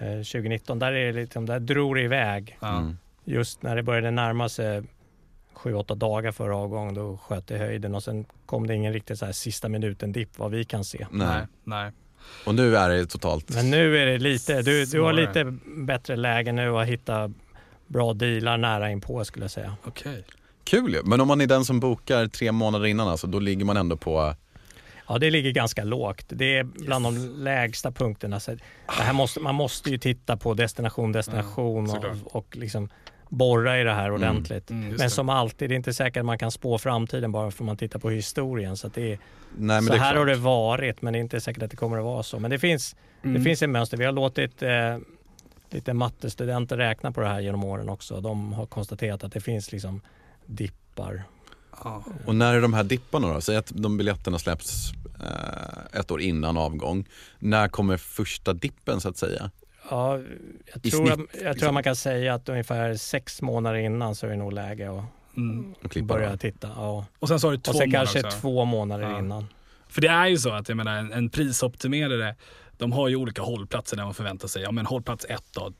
[0.00, 0.78] eh, 2019.
[0.78, 2.58] Där, är det liksom, där drog det iväg.
[2.62, 2.96] Mm.
[3.24, 4.82] Just när det började närma sig
[5.54, 9.24] 7-8 dagar före avgång då sköt det höjden och sen kom det ingen riktigt så
[9.24, 11.06] här sista minuten dipp vad vi kan se.
[11.10, 11.26] Nej.
[11.28, 11.46] Nej.
[11.64, 11.92] Nej.
[12.46, 13.54] Och nu är det totalt...
[13.54, 15.44] Men nu är det lite, du, du har lite
[15.76, 17.32] bättre läge nu att hitta
[17.92, 19.76] bra dealar nära inpå skulle jag säga.
[19.84, 20.24] Okej.
[20.64, 21.02] Kul ju.
[21.04, 23.96] Men om man är den som bokar tre månader innan alltså, då ligger man ändå
[23.96, 24.34] på...
[25.08, 26.24] Ja, det ligger ganska lågt.
[26.28, 28.40] Det är bland de lägsta punkterna.
[28.40, 32.16] Så här måste, man måste ju titta på destination, destination såklart.
[32.24, 32.88] och, och liksom
[33.28, 34.70] borra i det här ordentligt.
[34.70, 37.50] Mm, just Men som alltid, det är inte säkert att man kan spå framtiden bara
[37.50, 38.76] för att man tittar på historien.
[38.76, 39.18] Så, det är, Nej
[39.56, 41.76] men så det är här har det varit, men det är inte säkert att det
[41.76, 42.38] kommer att vara så.
[42.38, 43.34] Men det finns, Mm.
[43.34, 43.96] det finns ett mönster.
[43.96, 44.70] Vi har låtit eh,
[45.74, 48.20] lite mattestudenter räkna på det här genom åren också.
[48.20, 50.00] De har konstaterat att det finns liksom
[50.46, 51.22] dippar.
[51.84, 52.04] Ja.
[52.26, 53.40] Och när är de här dipparna då?
[53.40, 57.04] Säg att de biljetterna släpps eh, ett år innan avgång.
[57.38, 59.50] När kommer första dippen så att säga?
[59.90, 60.18] Ja,
[60.72, 61.68] jag tror, snitt, att, jag tror liksom.
[61.68, 65.04] att man kan säga att ungefär sex månader innan så är det nog läge att
[65.36, 65.74] Mm.
[66.02, 66.36] Börja då?
[66.36, 66.68] titta.
[66.76, 67.06] Ja.
[67.18, 68.38] Och sen så har du två Och sen månader kanske också.
[68.40, 69.18] två månader Ja.
[69.18, 69.46] innan.
[69.88, 72.34] För det är ju så att jag menar, en, en prisoptimerare,
[72.78, 74.62] de har ju olika hållplatser där man förväntar sig.
[74.62, 75.72] Ja men hållplats ett då,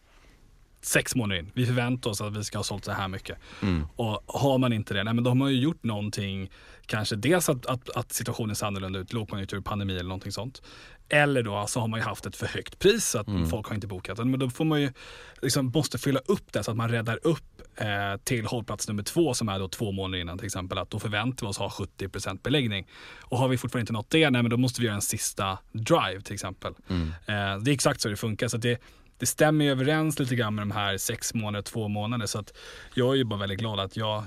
[0.81, 1.51] sex månader in.
[1.55, 3.39] Vi förväntar oss att vi ska ha sålt så här mycket.
[3.63, 3.87] Mm.
[3.97, 6.51] Och har man inte det, nej men de har ju gjort någonting,
[6.87, 10.63] kanske dels att, att, att situationen ser annorlunda ut, lågkonjunktur, pandemi eller någonting sånt.
[11.09, 13.47] Eller då så har man ju haft ett för högt pris så att Mm.
[13.49, 14.19] folk har inte bokat.
[14.19, 14.93] Men då får man ju,
[15.43, 19.35] liksom måste fylla upp det så att man räddar upp eh, till hållplats nummer två
[19.35, 20.79] som är då två månader innan till exempel.
[20.79, 22.87] Att då förväntar vi oss ha 70% beläggning.
[23.21, 25.59] Och har vi fortfarande inte nått det, nej men då måste vi göra en sista
[25.73, 26.75] drive till exempel.
[26.89, 27.09] Mm.
[27.09, 28.49] Eh, det är exakt så det funkar.
[28.49, 28.83] Så det,
[29.19, 32.27] det stämmer ju överens lite grann med de här sex månader, två månader.
[32.27, 32.53] Så att
[32.95, 34.25] jag är ju bara väldigt glad att jag,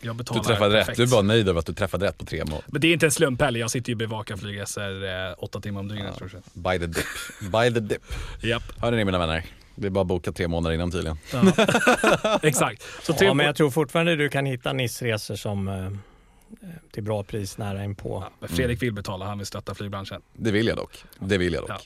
[0.00, 0.96] jag Du betalar träffade rätt, perfekt.
[0.96, 2.62] du är bara nöjd över att du träffade rätt på tre mål.
[2.66, 3.60] Men det är inte en slump heller.
[3.60, 6.14] Jag sitter ju och bevakar flygresor eh, åtta timmar om dygnet.
[6.20, 6.30] jag.
[6.52, 7.06] By the dip.
[7.40, 8.02] By the dip.
[8.42, 8.62] Japp.
[8.80, 9.44] Hörde ni mina vänner?
[9.80, 11.18] Det är bara att boka tre månader innan tydligen.
[11.32, 12.38] Ja.
[12.42, 12.82] Exakt.
[13.02, 17.58] Så Ja, men jag tror fortfarande du kan hitta NIS-resor som eh, till bra pris
[17.58, 18.22] nära inpå.
[18.26, 20.20] ja, men Fredrik vill betala, han vill stötta flygbranschen.
[20.32, 21.04] Det vill jag dock.
[21.18, 21.70] Det vill jag dock.
[21.70, 21.78] Ja.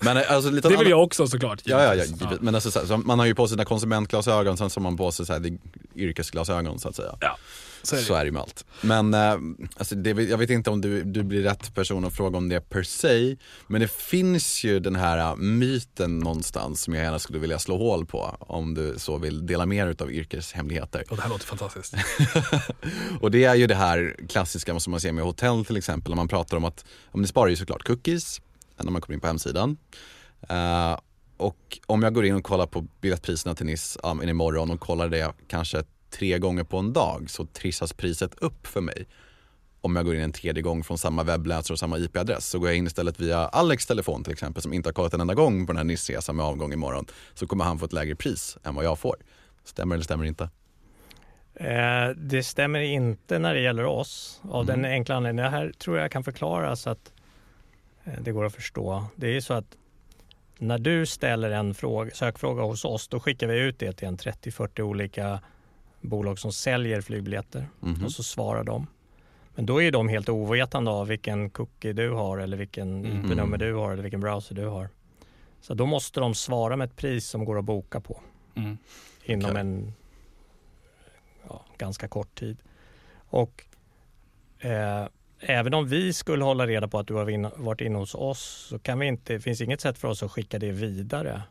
[0.00, 1.60] Men eh, alltså lite Det vill annan- jag också såklart.
[1.64, 2.40] Ja, ja, ja, givet.
[2.40, 4.82] Men alltså, så här, så man har ju på sig sina konsumentglasögon, sen så har
[4.82, 5.58] man på sig så här,
[5.96, 7.16] yrkesglasögon så att säga.
[7.20, 7.36] Ja,
[7.82, 8.04] så är det.
[8.04, 8.64] Så är det med allt.
[8.80, 9.36] Men eh,
[9.76, 12.60] alltså det, jag vet inte om du, du blir rätt person att fråga om det
[12.60, 13.36] per se.
[13.66, 17.78] Men det finns ju den här eh, myten någonstans som jag gärna skulle vilja slå
[17.78, 18.36] hål på.
[18.40, 21.04] Om du så vill dela dig av yrkeshemligheter.
[21.10, 21.94] Och det här låter fantastiskt.
[23.20, 26.10] Och det är ju det här klassiska som man ser med hotell till exempel.
[26.10, 28.40] När man pratar om att, om det sparar ju såklart cookies
[28.76, 29.76] när man kommer in på hemsidan.
[30.48, 30.98] Eh,
[31.36, 35.08] och om jag går in och kollar på biljettpriserna till Nice um, imorgon och kollar
[35.08, 39.06] det kanske tre gånger på en dag så trissas priset upp för mig.
[39.80, 42.68] Om jag går in en tredje gång från samma webbläsare och samma IP-adress så går
[42.68, 45.66] jag in istället via Alex telefon till exempel som inte har kollat en enda gång
[45.66, 47.06] på den här Nice-resan med avgång imorgon.
[47.34, 49.16] Så kommer han få ett lägre pris än vad jag får.
[49.64, 50.50] Stämmer eller stämmer inte?
[51.54, 54.90] Eh, det stämmer inte när det gäller oss av den Mm.
[54.90, 55.52] enkla anledningen.
[55.52, 57.12] Det här tror jag kan förklaras så att
[58.04, 59.04] eh, det går att förstå.
[59.16, 59.76] Det är så att
[60.58, 64.16] när du ställer en fråga, sökfråga hos oss då skickar vi ut det till en
[64.16, 65.40] 30-40 olika
[66.08, 68.04] bolag som säljer flygbiljetter Mhm.
[68.04, 68.86] och så svarar de.
[69.54, 73.24] Men då är de helt ovetande av vilken cookie du har eller vilken Mm.
[73.26, 74.88] IP-nummer du har eller vilken browser du har.
[75.60, 78.20] Så då måste de svara med ett pris som går att boka på
[78.54, 78.78] Mm.
[79.24, 79.60] inom Okej.
[79.60, 79.92] en
[81.48, 82.56] ja, ganska kort tid.
[83.30, 83.64] Och
[84.58, 85.06] eh,
[85.40, 88.78] även om vi skulle hålla reda på att du har varit inne hos oss så
[88.78, 91.42] kan vi inte, det finns inget sätt för oss att skicka det vidare.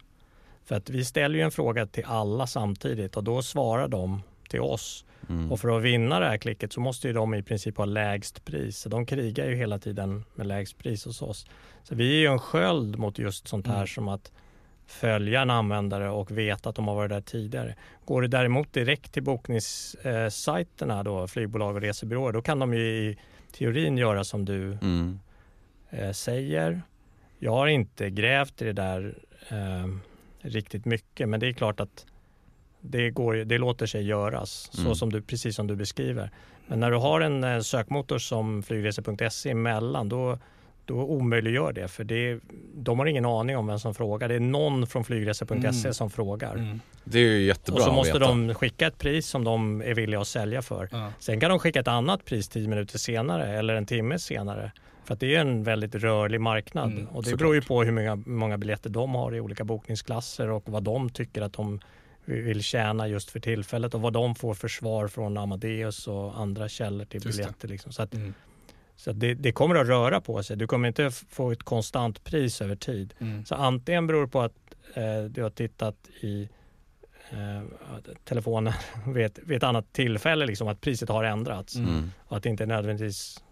[0.66, 4.62] För att vi ställer ju en fråga till alla samtidigt och då svarar de till
[4.62, 5.06] oss.
[5.30, 5.52] Mm.
[5.52, 8.46] Och för att vinna det här klicket så måste ju de i princip ha lägst
[8.46, 8.78] pris.
[8.78, 11.46] Så de krigar ju hela tiden med lägst pris hos oss.
[11.84, 13.88] Så vi är ju en sköld mot just sånt här Mm.
[13.88, 14.32] som att
[14.88, 17.76] följa en användare och veta att de har varit där tidigare.
[18.06, 23.18] Går det däremot direkt till bokningssajterna då, flygbolag och resebyråer, då kan de ju i
[23.52, 25.20] teorin göra som du Mm.
[25.90, 26.82] eh, säger.
[27.40, 29.18] Jag har inte grävt i det där
[29.50, 29.88] eh,
[30.42, 32.06] riktigt mycket, men det är klart att
[32.90, 34.86] det, går, det låter sig göras, Mm.
[34.86, 36.32] så som du, precis som du beskriver.
[36.68, 40.38] Men när du har en eh, sökmotor som flygresor.se emellan, då,
[40.86, 41.88] då omöjliggör det.
[41.88, 42.40] För det,
[42.76, 44.28] de har ingen aning om vem som frågar.
[44.30, 45.94] Det är någon från flygresor.se Mm.
[45.94, 46.56] som frågar.
[46.56, 46.80] Mm.
[47.04, 50.22] Det är ju jättebra Och så måste de skicka ett pris som de är villiga
[50.22, 50.90] att sälja för.
[50.92, 51.12] Ja.
[51.20, 54.72] Sen kan de skicka ett annat pris tio minuter senare eller en timme senare.
[55.06, 56.92] För att det är en väldigt rörlig marknad.
[56.92, 57.40] Mm, och det såklart.
[57.40, 61.10] beror ju på hur många, många biljetter de har i olika bokningsklasser och vad de
[61.10, 61.80] tycker att de
[62.28, 66.70] vill tjäna just för tillfället och vad de får för svar från Amadeus och andra
[66.70, 67.68] källor till Just biljetter.
[67.68, 67.92] Liksom.
[67.92, 68.34] Så, att, Mm.
[68.96, 70.58] så att det, det kommer att röra på sig.
[70.58, 73.14] Du kommer inte få ett konstant pris över tid.
[73.20, 73.46] Mm.
[73.46, 74.54] Så antingen beror det på att
[74.94, 76.50] eh, du har tittat i
[77.30, 77.64] eh,
[78.24, 78.74] telefonen
[79.08, 81.76] vid ett, vid ett annat tillfälle, liksom, att priset har ändrats.
[81.76, 82.12] Mm.
[82.18, 83.44] Och att det inte nödvändigtvis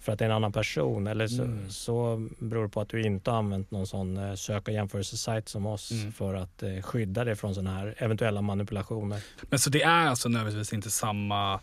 [0.00, 1.06] för att det är en annan person.
[1.06, 1.70] Eller så, Mm.
[1.70, 5.48] så beror det på att du inte har använt någon sån eh, sök och jämförelsesajt
[5.48, 6.12] som oss Mm.
[6.12, 9.20] för att eh, skydda dig från sådana här eventuella manipulationer.
[9.42, 11.60] Men så det är alltså nödvändigtvis inte samma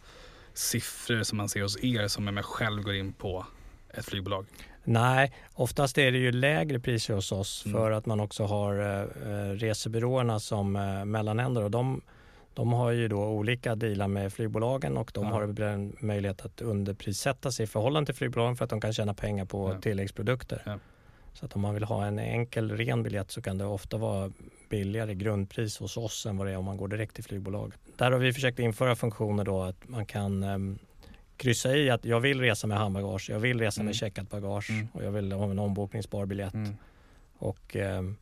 [0.54, 3.46] siffror som man ser hos er som jag själv går in på
[3.94, 4.46] ett flygbolag?
[4.84, 7.78] Nej, oftast är det ju lägre priser hos oss Mm.
[7.78, 12.02] för att man också har eh, resebyråerna som eh, mellanhänder och de,
[12.58, 15.32] de har ju då olika dealar med flygbolagen och de Ja.
[15.32, 19.14] har en möjlighet att underprissätta sig i förhållande till flygbolagen för att de kan tjäna
[19.14, 19.82] pengar på Ja.
[19.82, 20.62] tilläggsprodukter.
[20.66, 20.80] Ja.
[21.34, 24.32] Så att om man vill ha en enkel ren biljett så kan det ofta vara
[24.70, 27.80] billigare grundpris hos oss än vad det är om man går direkt till flygbolaget.
[27.98, 30.80] Där har vi försökt införa funktioner då att man kan um,
[31.38, 33.86] kryssa i att jag vill resa med handbagage, jag vill resa Mm.
[33.86, 34.88] med checkat bagage Mm.
[34.94, 36.54] och jag vill ha en ombokningsbar biljett.
[36.54, 36.76] Mm.
[37.38, 38.16] Och um,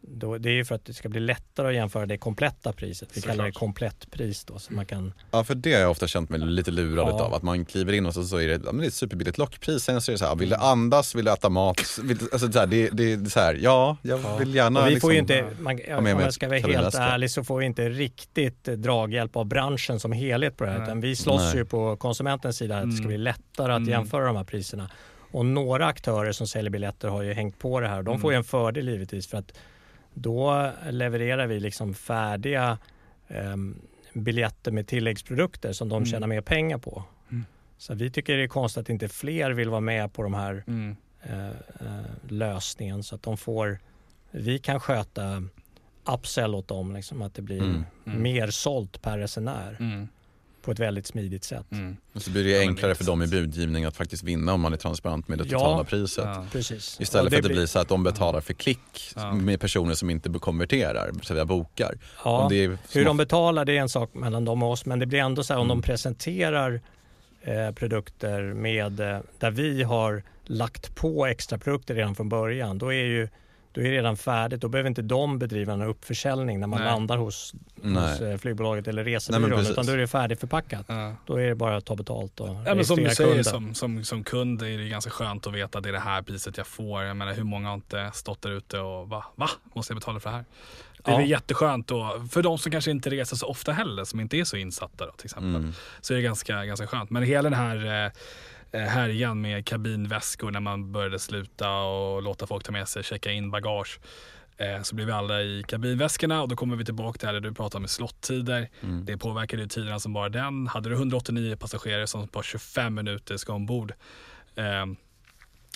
[0.00, 3.08] då, det är ju för att det ska bli lättare att jämföra det kompletta priset.
[3.16, 3.60] Vi kallar det Såklart.
[3.60, 4.58] komplettpris då.
[4.58, 7.14] Så man kan, Ja för det har jag ofta känt mig lite lurad Ja.
[7.16, 7.34] utav.
[7.34, 9.38] Att man kliver in och så, så är det, ja, men det är ett superbilligt
[9.38, 9.82] lockpris.
[9.82, 11.98] Sen så är det så här, vill du andas, vill du äta mat?
[12.02, 14.36] Vill, alltså, så här, det, det är så här, ja jag Ja.
[14.36, 16.94] vill gärna och vi får ju liksom, inte, man, med om jag ska vara helt
[16.94, 20.78] ärlig så får vi inte riktigt eh, draghjälp av branschen som helhet på det här.
[20.78, 20.86] Nej.
[20.86, 21.56] Utan vi slåss Nej.
[21.56, 23.08] ju på konsumentens sida att det ska Mm.
[23.08, 23.88] bli lättare att Mm.
[23.90, 24.90] jämföra de här priserna.
[25.30, 28.02] Och några aktörer som säljer biljetter har ju hängt på det här.
[28.02, 28.20] De Mm.
[28.20, 29.52] får ju en fördel givetvis för att
[30.18, 32.78] då levererar vi liksom färdiga
[33.28, 33.76] em,
[34.12, 36.06] biljetter med tilläggsprodukter som de Mm.
[36.06, 37.04] tjänar mer pengar på.
[37.30, 37.44] Mm.
[37.78, 40.64] Så vi tycker det är konstigt att inte fler vill vara med på de här
[40.66, 40.96] Mm.
[41.22, 43.78] eh, eh, lösningen så att de får,
[44.30, 45.42] vi kan sköta
[46.04, 47.84] upsell åt dem, liksom, att det blir Mm.
[48.06, 48.22] Mm.
[48.22, 50.08] mer sålt per resenär Mm.
[50.66, 51.66] På ett väldigt smidigt sätt.
[51.72, 51.96] Mm.
[52.14, 54.72] Och så blir det Ja, enklare för dem i budgivning att faktiskt vinna om man
[54.72, 55.58] är transparent med det Ja.
[55.58, 56.24] totala priset.
[56.24, 56.46] Ja.
[56.52, 57.00] Precis.
[57.00, 59.32] Istället för att det blir- blir så att de betalar för klick Ja.
[59.34, 61.94] med personer som inte konverterar, så via bokar.
[62.24, 65.06] Ja, är hur de betalar det är en sak mellan dem och oss men det
[65.06, 65.76] blir ändå så här om Mm.
[65.80, 66.80] de presenterar
[67.42, 72.78] eh, produkter med, eh, där vi har lagt på extra produkter redan från början.
[72.78, 73.28] Då är, ju,
[73.76, 74.60] då är det redan färdigt.
[74.60, 76.88] Då behöver inte de bedriva en uppförsäljning när man Nej.
[76.90, 77.82] landar hos, hos
[78.20, 78.32] Nej.
[78.32, 79.50] eh, flygbolaget eller Nej, resebyrån.
[79.50, 79.70] precis.
[79.70, 80.84] utan då är det färdigförpackat.
[80.88, 81.14] Ja.
[81.26, 83.44] Då är det bara att ta betalt och Ja, men som du säger, kunden.
[83.44, 86.22] som, som, som kund är det ganska skönt att veta att det är det här
[86.22, 87.02] priset jag får.
[87.02, 89.24] Jag menar, hur många har inte stått där ute och va?
[89.34, 89.50] Va?
[89.74, 90.44] Måste jag betala för det här?
[91.04, 91.26] Det är Ja.
[91.26, 94.56] jätteskönt då, för de som kanske inte reser så ofta heller, som inte är så
[94.56, 95.54] insatta då, till exempel.
[95.56, 95.72] Mm.
[96.00, 97.10] Så är det ganska, ganska skönt.
[97.10, 98.12] Men hela den här eh,
[98.72, 103.32] här igen med kabinväskor när man började sluta och låta folk ta med sig, checka
[103.32, 104.00] in bagage.
[104.58, 107.54] Eh, så blev vi alla i kabinväskorna och då kommer vi tillbaka till det du
[107.54, 108.68] pratar med slottider.
[108.82, 109.04] Mm.
[109.04, 110.66] Det påverkade ju tiderna som bara den.
[110.66, 113.92] Hade du 189 passagerare som på 25 minuter ska ombord.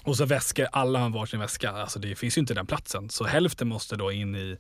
[0.02, 1.70] Och så väskor, alla har varsin väska.
[1.70, 3.10] Alltså det finns ju inte den platsen.
[3.10, 4.56] Så hälften måste då in i, i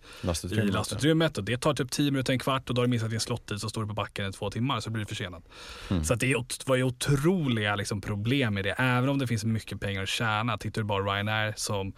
[0.70, 1.38] Lastutrymmet.
[1.38, 3.60] och det tar typ 10 minuter, en kvart och då har du missat din slottid
[3.60, 5.42] så står du på backen i två timmar så blir du försenad.
[5.90, 6.04] Mm.
[6.04, 8.74] Så det var ju otroliga liksom, problem med det.
[8.78, 10.58] Även om det finns mycket pengar att tjäna.
[10.58, 11.92] Tittar du bara Ryanair som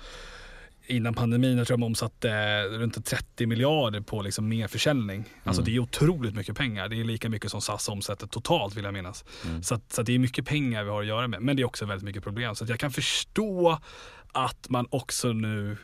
[0.86, 5.24] innan pandemin jag tror de omsatte runt 30 miljarder på liksom merförsäljning.
[5.44, 5.72] Alltså Mm.
[5.72, 6.88] det är otroligt mycket pengar.
[6.88, 9.24] Det är lika mycket som SAS omsätter totalt vill jag minnas.
[9.44, 9.62] Mm.
[9.62, 11.42] Så, att, så att det är mycket pengar vi har att göra med.
[11.42, 12.54] Men det är också väldigt mycket problem.
[12.54, 13.78] Så jag kan förstå
[14.32, 15.76] att man också nu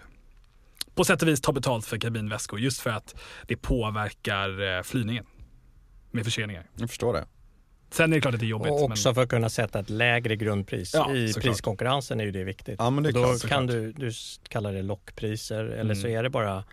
[0.95, 2.61] på sätt och vis tar betalt för kabinväskor.
[2.61, 3.15] Just för att
[3.47, 5.25] det påverkar eh, flygningen.
[6.11, 6.67] Med förseningar.
[6.77, 7.25] Jag förstår det.
[7.91, 8.71] Sen är det klart att det är jobbigt.
[8.73, 10.95] Och också men, för att kunna sätta ett lägre grundpris.
[10.95, 11.45] Ja, I såklart.
[11.45, 12.75] priskonkurrensen är ju det viktigt.
[12.79, 13.47] Ja men det då klart.
[13.47, 14.13] kan du, du
[14.49, 16.19] kalla det lockpriser eller så Mm.
[16.19, 16.65] är det bara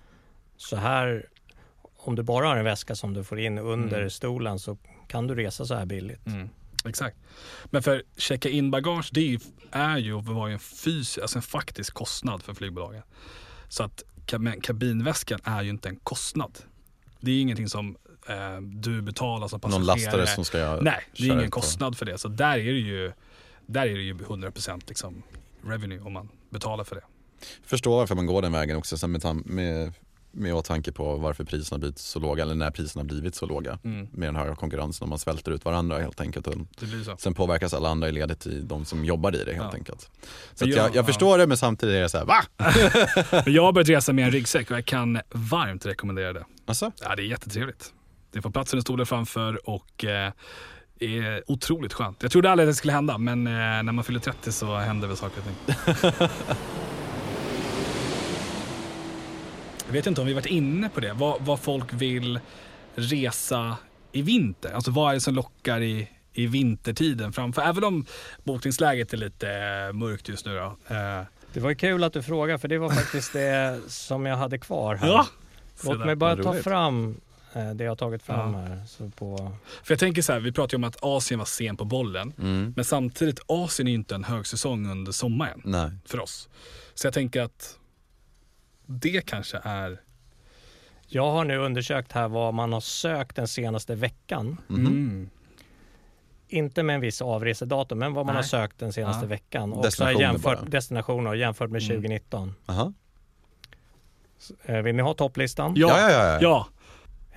[0.58, 1.25] så här.
[1.97, 4.10] Om du bara har en väska som du får in under Mm.
[4.10, 6.28] stolen så kan du resa så här billigt.
[6.28, 6.49] mm,
[6.86, 7.17] exakt.
[7.65, 9.39] Men för checka in bagage, det är ju,
[9.71, 13.01] är ju och var ju en fys, alltså en faktisk kostnad för flygbolagen.
[13.69, 16.58] Så att kab- kabinväskan är ju inte en kostnad.
[17.19, 17.97] Det är ingenting som
[18.28, 19.86] eh, du betalar som passagerare.
[19.88, 22.18] Någon lastare som ska göra Nej, det är ingen kostnad för det.
[22.18, 23.12] Så där är det ju,
[23.66, 25.24] där är det ju 100% liksom
[25.68, 27.04] revenue om man betalar för det.
[27.66, 29.94] Förstår varför man går den vägen också sen med, med,
[30.32, 33.80] med åtanke på varför priserna blivit så låga eller när priserna blivit så låga.
[33.84, 36.48] Mm, Med den här konkurrensen om man svälter ut varandra helt enkelt.
[36.48, 36.56] Och
[37.18, 39.78] sen påverkas alla andra i ledet i de som jobbar i det helt Ja.
[39.78, 40.10] enkelt.
[40.54, 41.04] Så jag- jag, jag ja.
[41.04, 42.44] förstår det men samtidigt är det så här, va?
[43.46, 46.46] Jag har börjat resa med en ryggsäck och jag kan varmt rekommendera det.
[46.66, 46.92] Alltså?
[47.02, 47.94] Ja, det är jättetrevligt.
[48.36, 50.32] Det får plats under stolen framför och eh,
[51.00, 52.17] är otroligt skönt.
[52.24, 55.08] Jag trodde aldrig att det skulle hända, men eh, när man fyller 30 så händer
[55.08, 55.76] väl saker och ting.
[59.86, 62.39] jag vet inte om vi varit inne på det, vad, vad folk vill
[62.95, 63.78] resa
[64.12, 64.71] i vinter.
[64.74, 67.62] Alltså vad är det som lockar i, i vintertiden framför?
[67.62, 68.06] Även om
[68.43, 70.95] bokningsläget är lite eh, mörkt just nu då.
[70.95, 71.21] Eh,
[71.54, 74.58] Det var ju kul att du frågade för det var faktiskt det som jag hade
[74.58, 75.08] kvar här.
[75.08, 75.26] ja,
[75.84, 77.15] Låt mig bara ta fram
[77.60, 78.60] det jag har tagit fram Ja.
[78.60, 78.82] här.
[78.88, 79.52] Så på,
[79.84, 82.34] För jag tänker så här, vi pratar ju om att Asien var sen på bollen.
[82.39, 82.74] Mm.
[82.76, 85.91] Men samtidigt, Asien är ju inte en högsäsong under sommaren Nej.
[86.06, 86.50] för oss.
[86.94, 87.80] Så jag tänker att
[88.86, 90.02] det kanske är...
[91.08, 94.58] jag har nu undersökt här vad man har sökt den senaste veckan.
[94.68, 94.86] Mhm.
[94.88, 95.30] Mm.
[96.48, 98.44] Inte med en viss avresedatum, men vad man Nej.
[98.44, 99.30] har sökt den senaste Ja.
[99.30, 99.74] veckan.
[99.74, 100.70] Och så har jag Destinationer jämfört bara.
[100.70, 101.96] destinationer jämfört med Mm.
[101.96, 102.54] 2019.
[102.65, 102.94] Aha.
[104.65, 105.74] Eh, Vill ni ha topplistan?
[105.76, 106.38] Ja, ja, ja.
[106.41, 106.68] ja.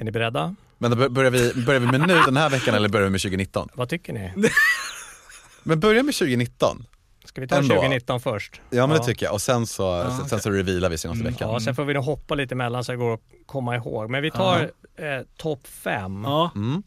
[0.01, 0.55] Är ni beredda?
[0.79, 3.11] Men då bör- börjar vi, börjar vi med nu den här veckan eller börjar vi
[3.11, 3.69] med 2019?
[3.75, 4.33] Vad tycker ni?
[5.63, 6.85] Men börja med 2019.
[7.25, 7.75] Ska vi ta Ändå.
[7.75, 8.61] 2019 först?
[8.71, 11.33] Ja men det tycker jag och sen så, Ja, sen, så revealar vi senaste Mm.
[11.33, 11.51] veckan.
[11.53, 14.11] Ja, sen får vi nog hoppa lite emellan så det går att komma ihåg.
[14.11, 14.61] Men vi tar
[14.97, 16.51] eh, topp 5 Ja.
[16.55, 16.83] Mm.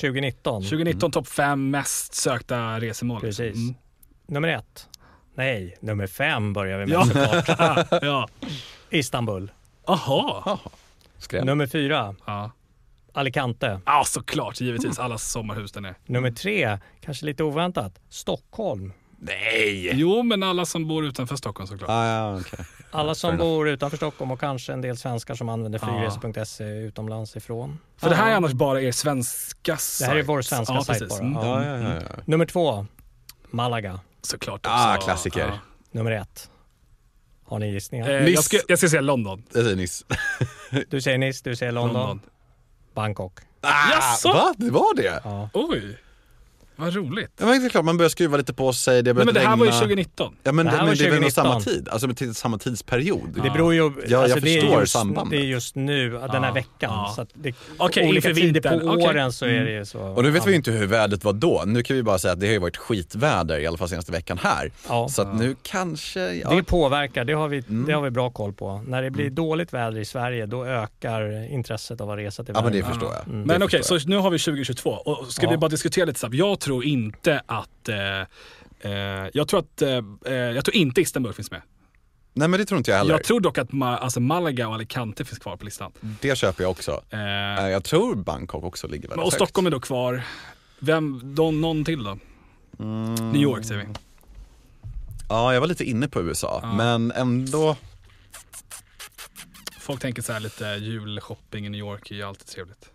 [0.00, 0.62] 2019.
[0.62, 3.22] 2019 topp 5 mest sökta resemål.
[3.22, 3.44] liksom.
[3.44, 3.62] Precis.
[3.62, 3.74] Mm.
[4.28, 4.88] Nummer ett.
[5.34, 7.04] Nej, nummer fem börjar vi med Ja.
[7.04, 7.88] såklart.
[8.02, 8.28] ja.
[8.90, 9.50] Istanbul.
[9.86, 10.58] Jaha.
[11.18, 11.44] Skräp.
[11.44, 12.14] Nummer fyra.
[12.26, 12.50] Ja.
[13.12, 13.80] Alicante.
[13.86, 14.60] ja, såklart.
[14.60, 14.98] Givetvis.
[14.98, 15.94] Allas sommarhus där nere.
[16.06, 18.92] Nummer tre, kanske lite oväntat, Stockholm.
[19.18, 19.90] Nej!
[19.94, 21.90] Jo, men alla som bor utanför Stockholm såklart.
[21.90, 22.66] Ah, ja, okej.
[22.90, 27.78] Alla som bor utanför Stockholm och kanske en del svenskar som använder flygresor.se utomlands ifrån.
[27.96, 30.66] För det här är annars bara er svenska Det här är vår sajt.
[30.66, 31.20] svenska ja, sajt bara.
[31.20, 31.32] Mm.
[31.32, 31.64] Ja.
[31.64, 32.00] Ja, ja.
[32.24, 32.86] Nummer två,
[33.50, 34.00] Malaga.
[34.22, 34.70] Såklart också.
[34.76, 35.58] Ah, klassiker.
[35.90, 36.50] Nummer ett.
[37.48, 38.10] Har ni gissningar?
[38.14, 38.32] Eh, Nice.
[38.32, 39.42] jag, ska, jag ska säga London.
[39.52, 40.04] Det säger Niss.
[40.90, 42.20] Du säger Nice, du säger London.
[42.94, 43.38] Bangkok.
[43.60, 44.28] Ah, Jaså?
[44.28, 44.54] Va?
[44.58, 45.20] Det var det?
[45.24, 45.48] Ja.
[45.54, 45.98] Oj,
[46.76, 47.30] vad roligt.
[47.40, 49.40] Ja, men det är klart, man börjar skruva lite på sig, det Nej, men det
[49.40, 49.78] här var ju regna.
[49.80, 50.36] 2019.
[50.42, 51.44] Ja men Det det, men det är väl nog 2019.
[51.44, 53.40] samma tid, alltså med samma tidsperiod.
[53.42, 55.30] Det beror ju, alltså jag det, är förstår just, sambandet.
[55.30, 56.70] det är just nu, den här Ja, veckan.
[56.80, 57.12] ja.
[57.16, 58.88] Så att det, Okej, olika inför tider på.
[58.90, 59.06] Okej.
[59.08, 59.64] åren så är Mm.
[59.64, 60.00] det ju så.
[60.00, 60.44] Och nu vet ja.
[60.46, 61.62] vi ju inte hur vädret var då.
[61.66, 64.12] Nu kan vi bara säga att det har ju varit skitväder i alla fall senaste
[64.12, 64.72] veckan här.
[64.88, 65.08] Ja.
[65.08, 66.50] Så att nu kanske, ja.
[66.50, 67.86] Det påverkar, det har, vi, Mm.
[67.86, 68.84] det har vi bra koll på.
[68.86, 72.62] När det blir dåligt väder i Sverige då ökar intresset av att resa till ja
[72.62, 73.26] men det förstår jag.
[73.28, 73.40] Mm.
[73.40, 75.50] Det Men okej, så nu har vi 2022 och ska Ja.
[75.50, 76.34] vi bara diskutera lite snabbt.
[76.34, 78.20] Jag tror inte att eh,
[78.80, 79.88] eh, jag tror att eh,
[80.26, 81.62] eh, jag tror inte Istanbul finns med.
[82.32, 83.10] Nej men det tror inte jag heller.
[83.14, 85.92] Jag tror dock att Ma- alltså Malaga och Alicante finns kvar på listan.
[86.20, 87.02] Det köper jag också.
[87.10, 87.18] Eh,
[87.64, 89.34] Eh, Jag tror Bangkok också ligger väldigt och högt.
[89.34, 90.22] Stockholm är då kvar.
[90.78, 92.18] Vem, då, någon till då?
[92.78, 93.14] Mm.
[93.32, 93.86] New York säger vi.
[95.28, 96.72] Ja, jag var lite inne på USA, Ja.
[96.74, 97.76] men ändå.
[99.80, 102.90] Folk tänker så här lite julshopping i New York är ju alltid trevligt.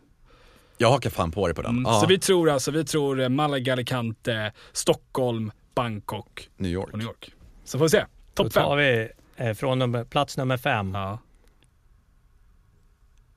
[0.78, 1.72] Jag hakar fan på dig på den.
[1.72, 1.84] Mm.
[1.92, 6.92] Ja, Så vi tror alltså, vi tror eh, Malaga, Alicante, Stockholm, Bangkok New York.
[6.92, 7.32] och New York.
[7.64, 8.06] Så får vi se.
[8.34, 8.78] Då Topp tar fem.
[8.78, 11.20] vi eh, från nummer, plats nummer fem, Ja.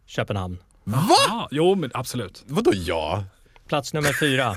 [0.07, 0.59] Köpenhamn.
[0.85, 1.01] Va?
[1.29, 2.45] Ja, jo men absolut.
[2.47, 3.25] Vadå ja?
[3.69, 4.57] Plats nummer fyra,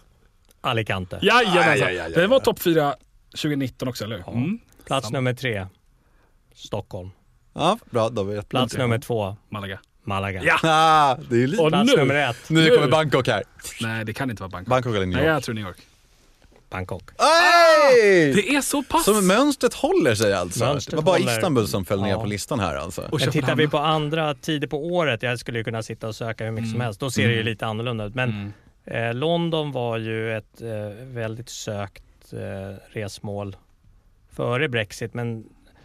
[0.60, 1.18] Alicante.
[1.22, 1.62] Jajamensan.
[1.72, 2.94] Aj, aj, aj, aj, Det var topp fyra
[3.30, 4.24] 2019 också, eller hur?
[4.26, 4.32] Ja.
[4.32, 4.58] Mm.
[4.86, 5.18] Plats Samma.
[5.18, 5.66] nummer tre,
[6.54, 7.10] Stockholm.
[7.52, 8.80] Ja, bra då vet Plats jag.
[8.82, 9.80] nummer två, Malaga.
[10.06, 10.42] Malaga.
[10.44, 10.58] Ja!
[10.62, 11.62] Ah, det är ju lite...
[11.62, 13.42] Och Plats nu- nummer ett, Nu nu- kommer Bangkok här.
[13.80, 14.70] Nej, det kan inte vara Bangkok.
[14.70, 15.36] Bangkok eller New Nej, York?
[15.36, 15.76] jag tror New York.
[16.70, 17.02] Bangkok.
[17.18, 18.32] Hey!
[18.32, 19.04] Det är så pass!
[19.04, 20.64] Så mönstret håller sig alltså?
[20.64, 21.32] Mönstret det var bara håller.
[21.32, 22.20] Istanbul som föll ner Ja.
[22.20, 23.02] på listan här alltså?
[23.12, 26.16] Och Men tittar vi på andra tider på året, jag skulle ju kunna sitta och
[26.16, 28.14] söka hur mycket som helst, då ser det ju lite annorlunda ut.
[28.14, 28.28] Men
[28.86, 29.08] Mm.
[29.08, 32.38] eh, London var ju ett eh, väldigt sökt eh,
[32.92, 33.56] resmål
[34.32, 35.44] före Brexit, men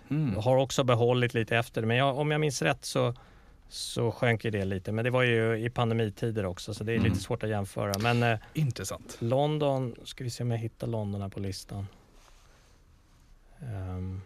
[0.10, 0.36] Mm.
[0.36, 1.82] har också behållit lite efter.
[1.82, 3.14] Men jag, om jag minns rätt så,
[3.74, 4.92] så sjönk ju det lite.
[4.92, 7.10] Men det var ju i pandemitider också, så det är Mm.
[7.12, 7.94] lite svårt att jämföra.
[8.00, 9.18] Men eh, Intressant.
[9.20, 11.88] London, ska vi se om jag hittar London här på listan.
[13.62, 14.22] Ehm.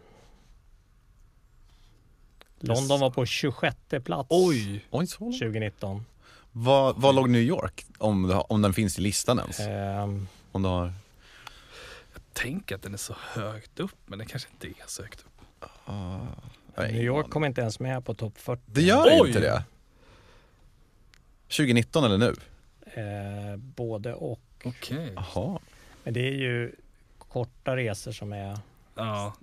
[2.60, 4.86] London var på 26 plats Oj!
[4.92, 5.18] Oj, så.
[5.18, 6.06] 2019.
[6.52, 7.86] Vad, vad låg New York?
[7.98, 9.60] Om, om den finns i listan ens?
[9.60, 10.94] Ehm, Om du har...
[12.34, 15.46] Tänk att den är så högt upp, men den kanske inte är så högt upp.
[15.60, 16.28] Jag har
[16.78, 17.32] New York aning.
[17.32, 18.62] kom inte ens med på topp 40.
[18.66, 19.28] Det gör Oj!
[19.28, 19.64] inte det?
[21.58, 22.36] 2019 eller nu?
[23.02, 24.40] Eh, både och.
[24.64, 25.14] Okej.
[25.16, 25.60] Jaha.
[26.04, 26.76] Men det är ju
[27.18, 28.60] korta resor som är...
[28.96, 29.34] Ja.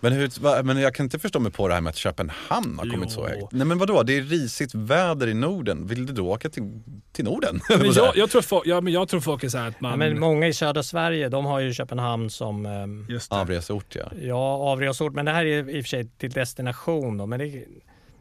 [0.00, 2.78] Men, hur, va, men jag kan inte förstå mig på det här med att Köpenhamn
[2.78, 3.40] har kommit så Jo.
[3.40, 3.52] högt.
[3.52, 5.86] Nej men vadå, det är risigt väder i Norden.
[5.86, 6.80] Vill du då åka till,
[7.12, 7.60] till Norden?
[7.68, 9.90] Men jag, jag, tror folk, ja, men jag tror folk är så här att man...
[9.90, 12.62] Ja, men många i södra Sverige, de har ju Köpenhamn som
[13.08, 13.20] det.
[13.28, 14.10] Avresort ja.
[14.22, 15.12] Ja, avresort.
[15.12, 17.26] Men det här är i och för sig till destination då.
[17.26, 17.64] Men det,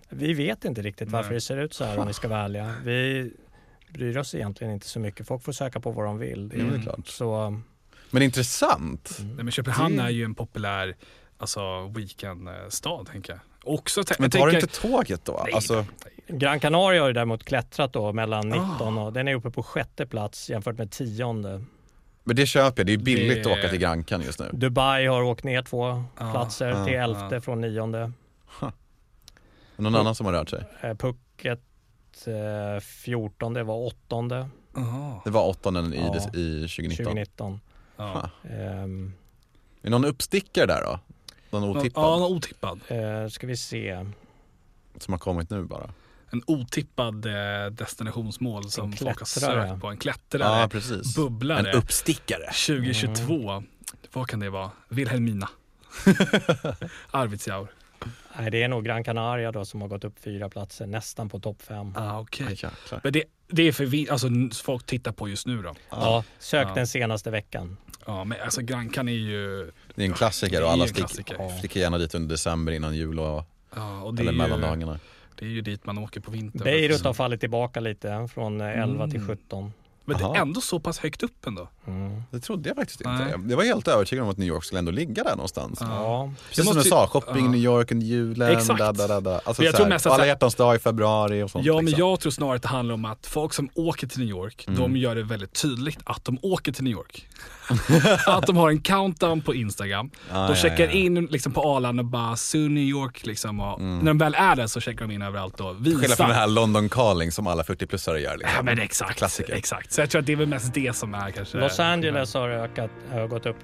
[0.10, 1.36] vi vet inte riktigt varför Nej.
[1.38, 2.74] det ser ut så här om vi ska vara ärliga.
[2.84, 3.32] Vi
[3.90, 5.28] bryr oss egentligen inte så mycket.
[5.28, 6.52] Folk får söka på vad de vill.
[6.56, 7.08] Jo, det är klart.
[7.08, 7.60] Så,
[8.10, 9.18] Men intressant.
[9.20, 10.96] Nej, men Köpenhamn Det- är ju en populär
[11.38, 13.40] alltså, weekendstad, tänker jag.
[13.74, 15.42] Också, Men tar du inte tåget då?
[15.46, 15.86] Nej, Alltså,
[16.28, 18.72] Gran Canaria har ju däremot klättrat då mellan Ah.
[18.72, 21.64] 19 och den är uppe på sjätte plats jämfört med tionde.
[22.24, 24.50] men det köper jag, det är billigt Det- att åka till Grankan just nu.
[24.54, 27.42] Dubai har åkt ner två Ah, platser ah, till elfte ah.
[27.42, 28.12] från nionde.
[29.76, 30.64] Någon annan som har rört sig?
[30.82, 31.60] Eh, Phuket
[32.28, 35.22] eh, 14 var åttonde Jaha.
[35.24, 36.14] Det var åttonde i, Ja.
[36.34, 37.06] det- i 2019.
[37.06, 37.60] 2019.
[37.98, 38.30] Ja.
[38.50, 39.14] Ehm,
[39.82, 41.00] Är det någon uppstickare där då?
[41.60, 42.04] Någon otippad?
[42.04, 42.80] Ja, någon otippad.
[42.88, 44.06] eh, ska vi se.
[45.00, 45.90] Som har kommit nu bara?
[46.30, 49.88] En otippad eh, destinationsmål som folk har sökt på.
[49.88, 50.62] En klättrare.
[50.62, 51.16] Ja, precis.
[51.16, 51.72] Bubblare.
[51.72, 52.46] En uppstickare.
[52.46, 53.64] 2022.
[54.14, 54.72] Vad kan det vara?
[54.90, 55.50] Vilhelmina.
[57.12, 57.68] Arvidsjaur.
[58.40, 61.40] Nej, det är nog Gran Canaria då som har gått upp fyra platser, nästan på
[61.40, 61.94] topp fem.
[61.96, 62.20] Ah.
[62.40, 62.72] Aj, jäklar.
[63.04, 64.28] Men det, det är för vi, alltså,
[64.64, 65.76] folk tittar på just nu då.
[65.90, 66.74] Ja, sök Ja.
[66.76, 67.78] den senaste veckan.
[68.06, 69.72] Ja, men alltså Grankan är ju...
[69.96, 73.44] Det är en klassiker och alla sticker gärna dit under december innan jul och,
[73.76, 75.00] Ja, och det, eller är ju, mellandagarna.
[75.36, 76.64] det är ju dit man åker på vintern.
[76.64, 79.28] Beirut har fallit tillbaka lite från eh, 11 till Mm.
[79.28, 79.74] 17.
[80.10, 80.36] Men det Aha.
[80.36, 81.70] är ändå så pass högt upp ändå.
[81.88, 82.24] Mm.
[82.32, 83.12] Det trodde jag faktiskt inte.
[83.12, 83.50] Nej.
[83.50, 85.78] Jag var helt övertygad om att New York skulle ändå ligga där någonstans.
[85.82, 86.32] Ja.
[86.50, 87.52] Precis som du sa, shopping ja.
[87.52, 88.52] New York under julen.
[88.58, 88.80] Exakt.
[88.80, 89.42] Da, da, da, da.
[89.46, 91.66] Alltså, jag tror mest att alla hjärtans dag i februari och sånt.
[91.66, 92.00] Ja, men liksom.
[92.00, 94.80] jag tror snarare att det handlar om att folk som åker till New York, Mm.
[94.80, 97.28] de gör det väldigt tydligt att de åker till New York.
[98.26, 100.12] att de har en countdown på Instagram.
[100.30, 100.92] Ja, de ja, checkar ja.
[100.92, 103.60] in liksom på Arlanda och bara “Soon New York” liksom.
[103.60, 106.00] Och När de väl är där så checkar de in överallt och visar.
[106.00, 108.38] Skillnad från den här London calling som alla 40-plussare gör.
[108.38, 108.56] Liksom.
[108.56, 109.18] Ja men exakt.
[109.18, 109.54] Klassiker.
[109.54, 109.94] exakt.
[109.98, 111.58] Så jag tror att det är väl mest det som är kanske...
[111.58, 113.58] Los Angeles har ökat, har gått upp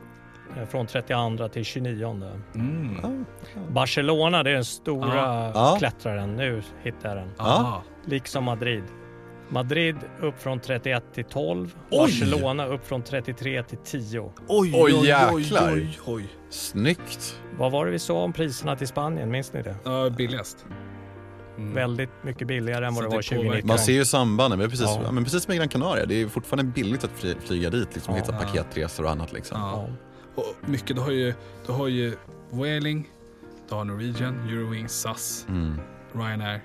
[0.57, 2.31] eh, från 32 till 29.
[2.55, 3.25] Mm.
[3.69, 5.51] Barcelona, det är den stora.
[5.53, 5.75] Ja.
[5.79, 6.35] klättraren.
[6.35, 7.29] Nu hittar jag den.
[8.05, 8.83] Liksom Madrid.
[9.49, 11.75] Madrid upp från 31 till 12.
[11.89, 11.97] Oj!
[11.99, 14.19] Barcelona upp från 33 till 10.
[14.19, 15.73] Oj, Oj, oj, oj, jäklar.
[15.73, 16.27] oj, oj.
[16.49, 17.39] Snyggt.
[17.57, 19.31] Vad var det vi sa om priserna till Spanien?
[19.31, 19.75] Minns ni det?
[19.83, 20.65] Ja, billigast.
[21.57, 21.73] Mm.
[21.73, 23.35] Väldigt mycket billigare än vad det var det påverkar.
[23.37, 23.67] 2019.
[23.67, 25.11] Man ser ju sambanden, men precis, Ja.
[25.11, 26.05] men precis som i Gran Canaria.
[26.05, 28.21] Det är fortfarande billigt att fly, flyga dit, liksom, Ja.
[28.21, 29.33] hitta paketresor och annat.
[29.33, 29.59] Liksom.
[29.59, 29.87] Ja.
[30.35, 31.33] Och mycket, du har ju,
[31.65, 32.15] du har ju
[32.51, 33.09] Vueling,
[33.69, 35.79] du har Norwegian, Eurowings, SAS, Mm.
[36.13, 36.61] Ryanair.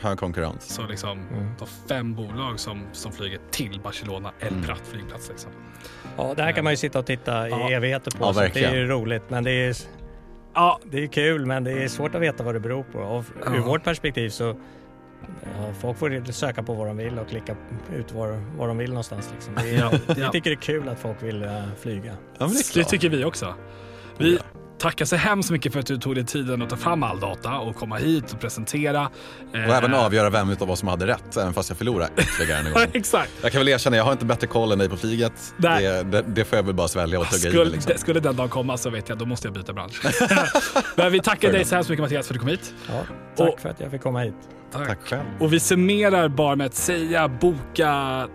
[0.00, 0.74] Hög konkurrens.
[0.74, 1.44] Så liksom, Mm.
[1.44, 4.62] du har fem bolag som, som flyger till Barcelona, El Mm.
[4.64, 5.28] Prat flygplats.
[5.28, 5.50] Liksom.
[6.16, 7.70] ja, det här kan man ju sitta och titta i Ja.
[7.70, 8.24] evigheter på.
[8.24, 9.22] Ja, så det är ju roligt.
[9.28, 9.76] Men det är,
[10.56, 12.98] Ja, det är kul, men det är svårt att veta vad det beror på.
[12.98, 13.54] Och Ja.
[13.56, 14.56] ur vårt perspektiv så
[15.42, 17.56] ja, folk får söka på vad de vill och klicka
[17.96, 19.30] ut var, var de vill någonstans.
[19.34, 19.56] Liksom.
[19.56, 20.30] Är, Ja, Vi ja.
[20.32, 22.12] tycker det är kul att folk vill eh, flyga.
[22.38, 23.54] Ja, men det det tycker vi också.
[24.18, 24.38] Vi
[24.78, 27.58] tackar så hemskt mycket för att du tog dig tiden att ta fram all data
[27.58, 29.10] och komma hit och presentera.
[29.50, 32.72] Och även avgöra vem utav oss som hade rätt, även fast jag förlorade ytterligare en
[32.72, 32.82] gång.
[32.92, 33.30] Exakt.
[33.42, 35.54] Jag kan väl erkänna, jag har inte bättre koll än dig på flyget.
[35.56, 35.82] Nej.
[35.82, 37.92] Det, det, det får jag väl bara svälja och tugga i Skulle, mig, liksom.
[37.96, 40.02] skulle den dagen komma så vet jag, då måste jag byta bransch.
[40.96, 42.74] Men vi tackar dig så hemskt mycket Mattias för att du kom hit.
[42.88, 43.02] Ja,
[43.36, 44.34] tack Och- för att jag fick komma hit.
[44.72, 45.22] Tack själv.
[45.40, 48.28] Och vi summerar bara med att säga boka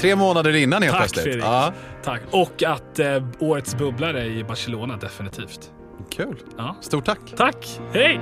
[0.00, 1.24] Tre månader innan helt Tack, plötsligt.
[1.24, 1.44] Fredrik.
[1.44, 1.72] Ja,
[2.02, 2.20] Tack.
[2.30, 5.70] Och att eh, årets bubblare i Barcelona definitivt.
[6.10, 6.36] kul.
[6.58, 6.76] Ja.
[6.80, 7.18] Stort tack.
[7.36, 7.80] Tack.
[7.92, 8.20] Hej!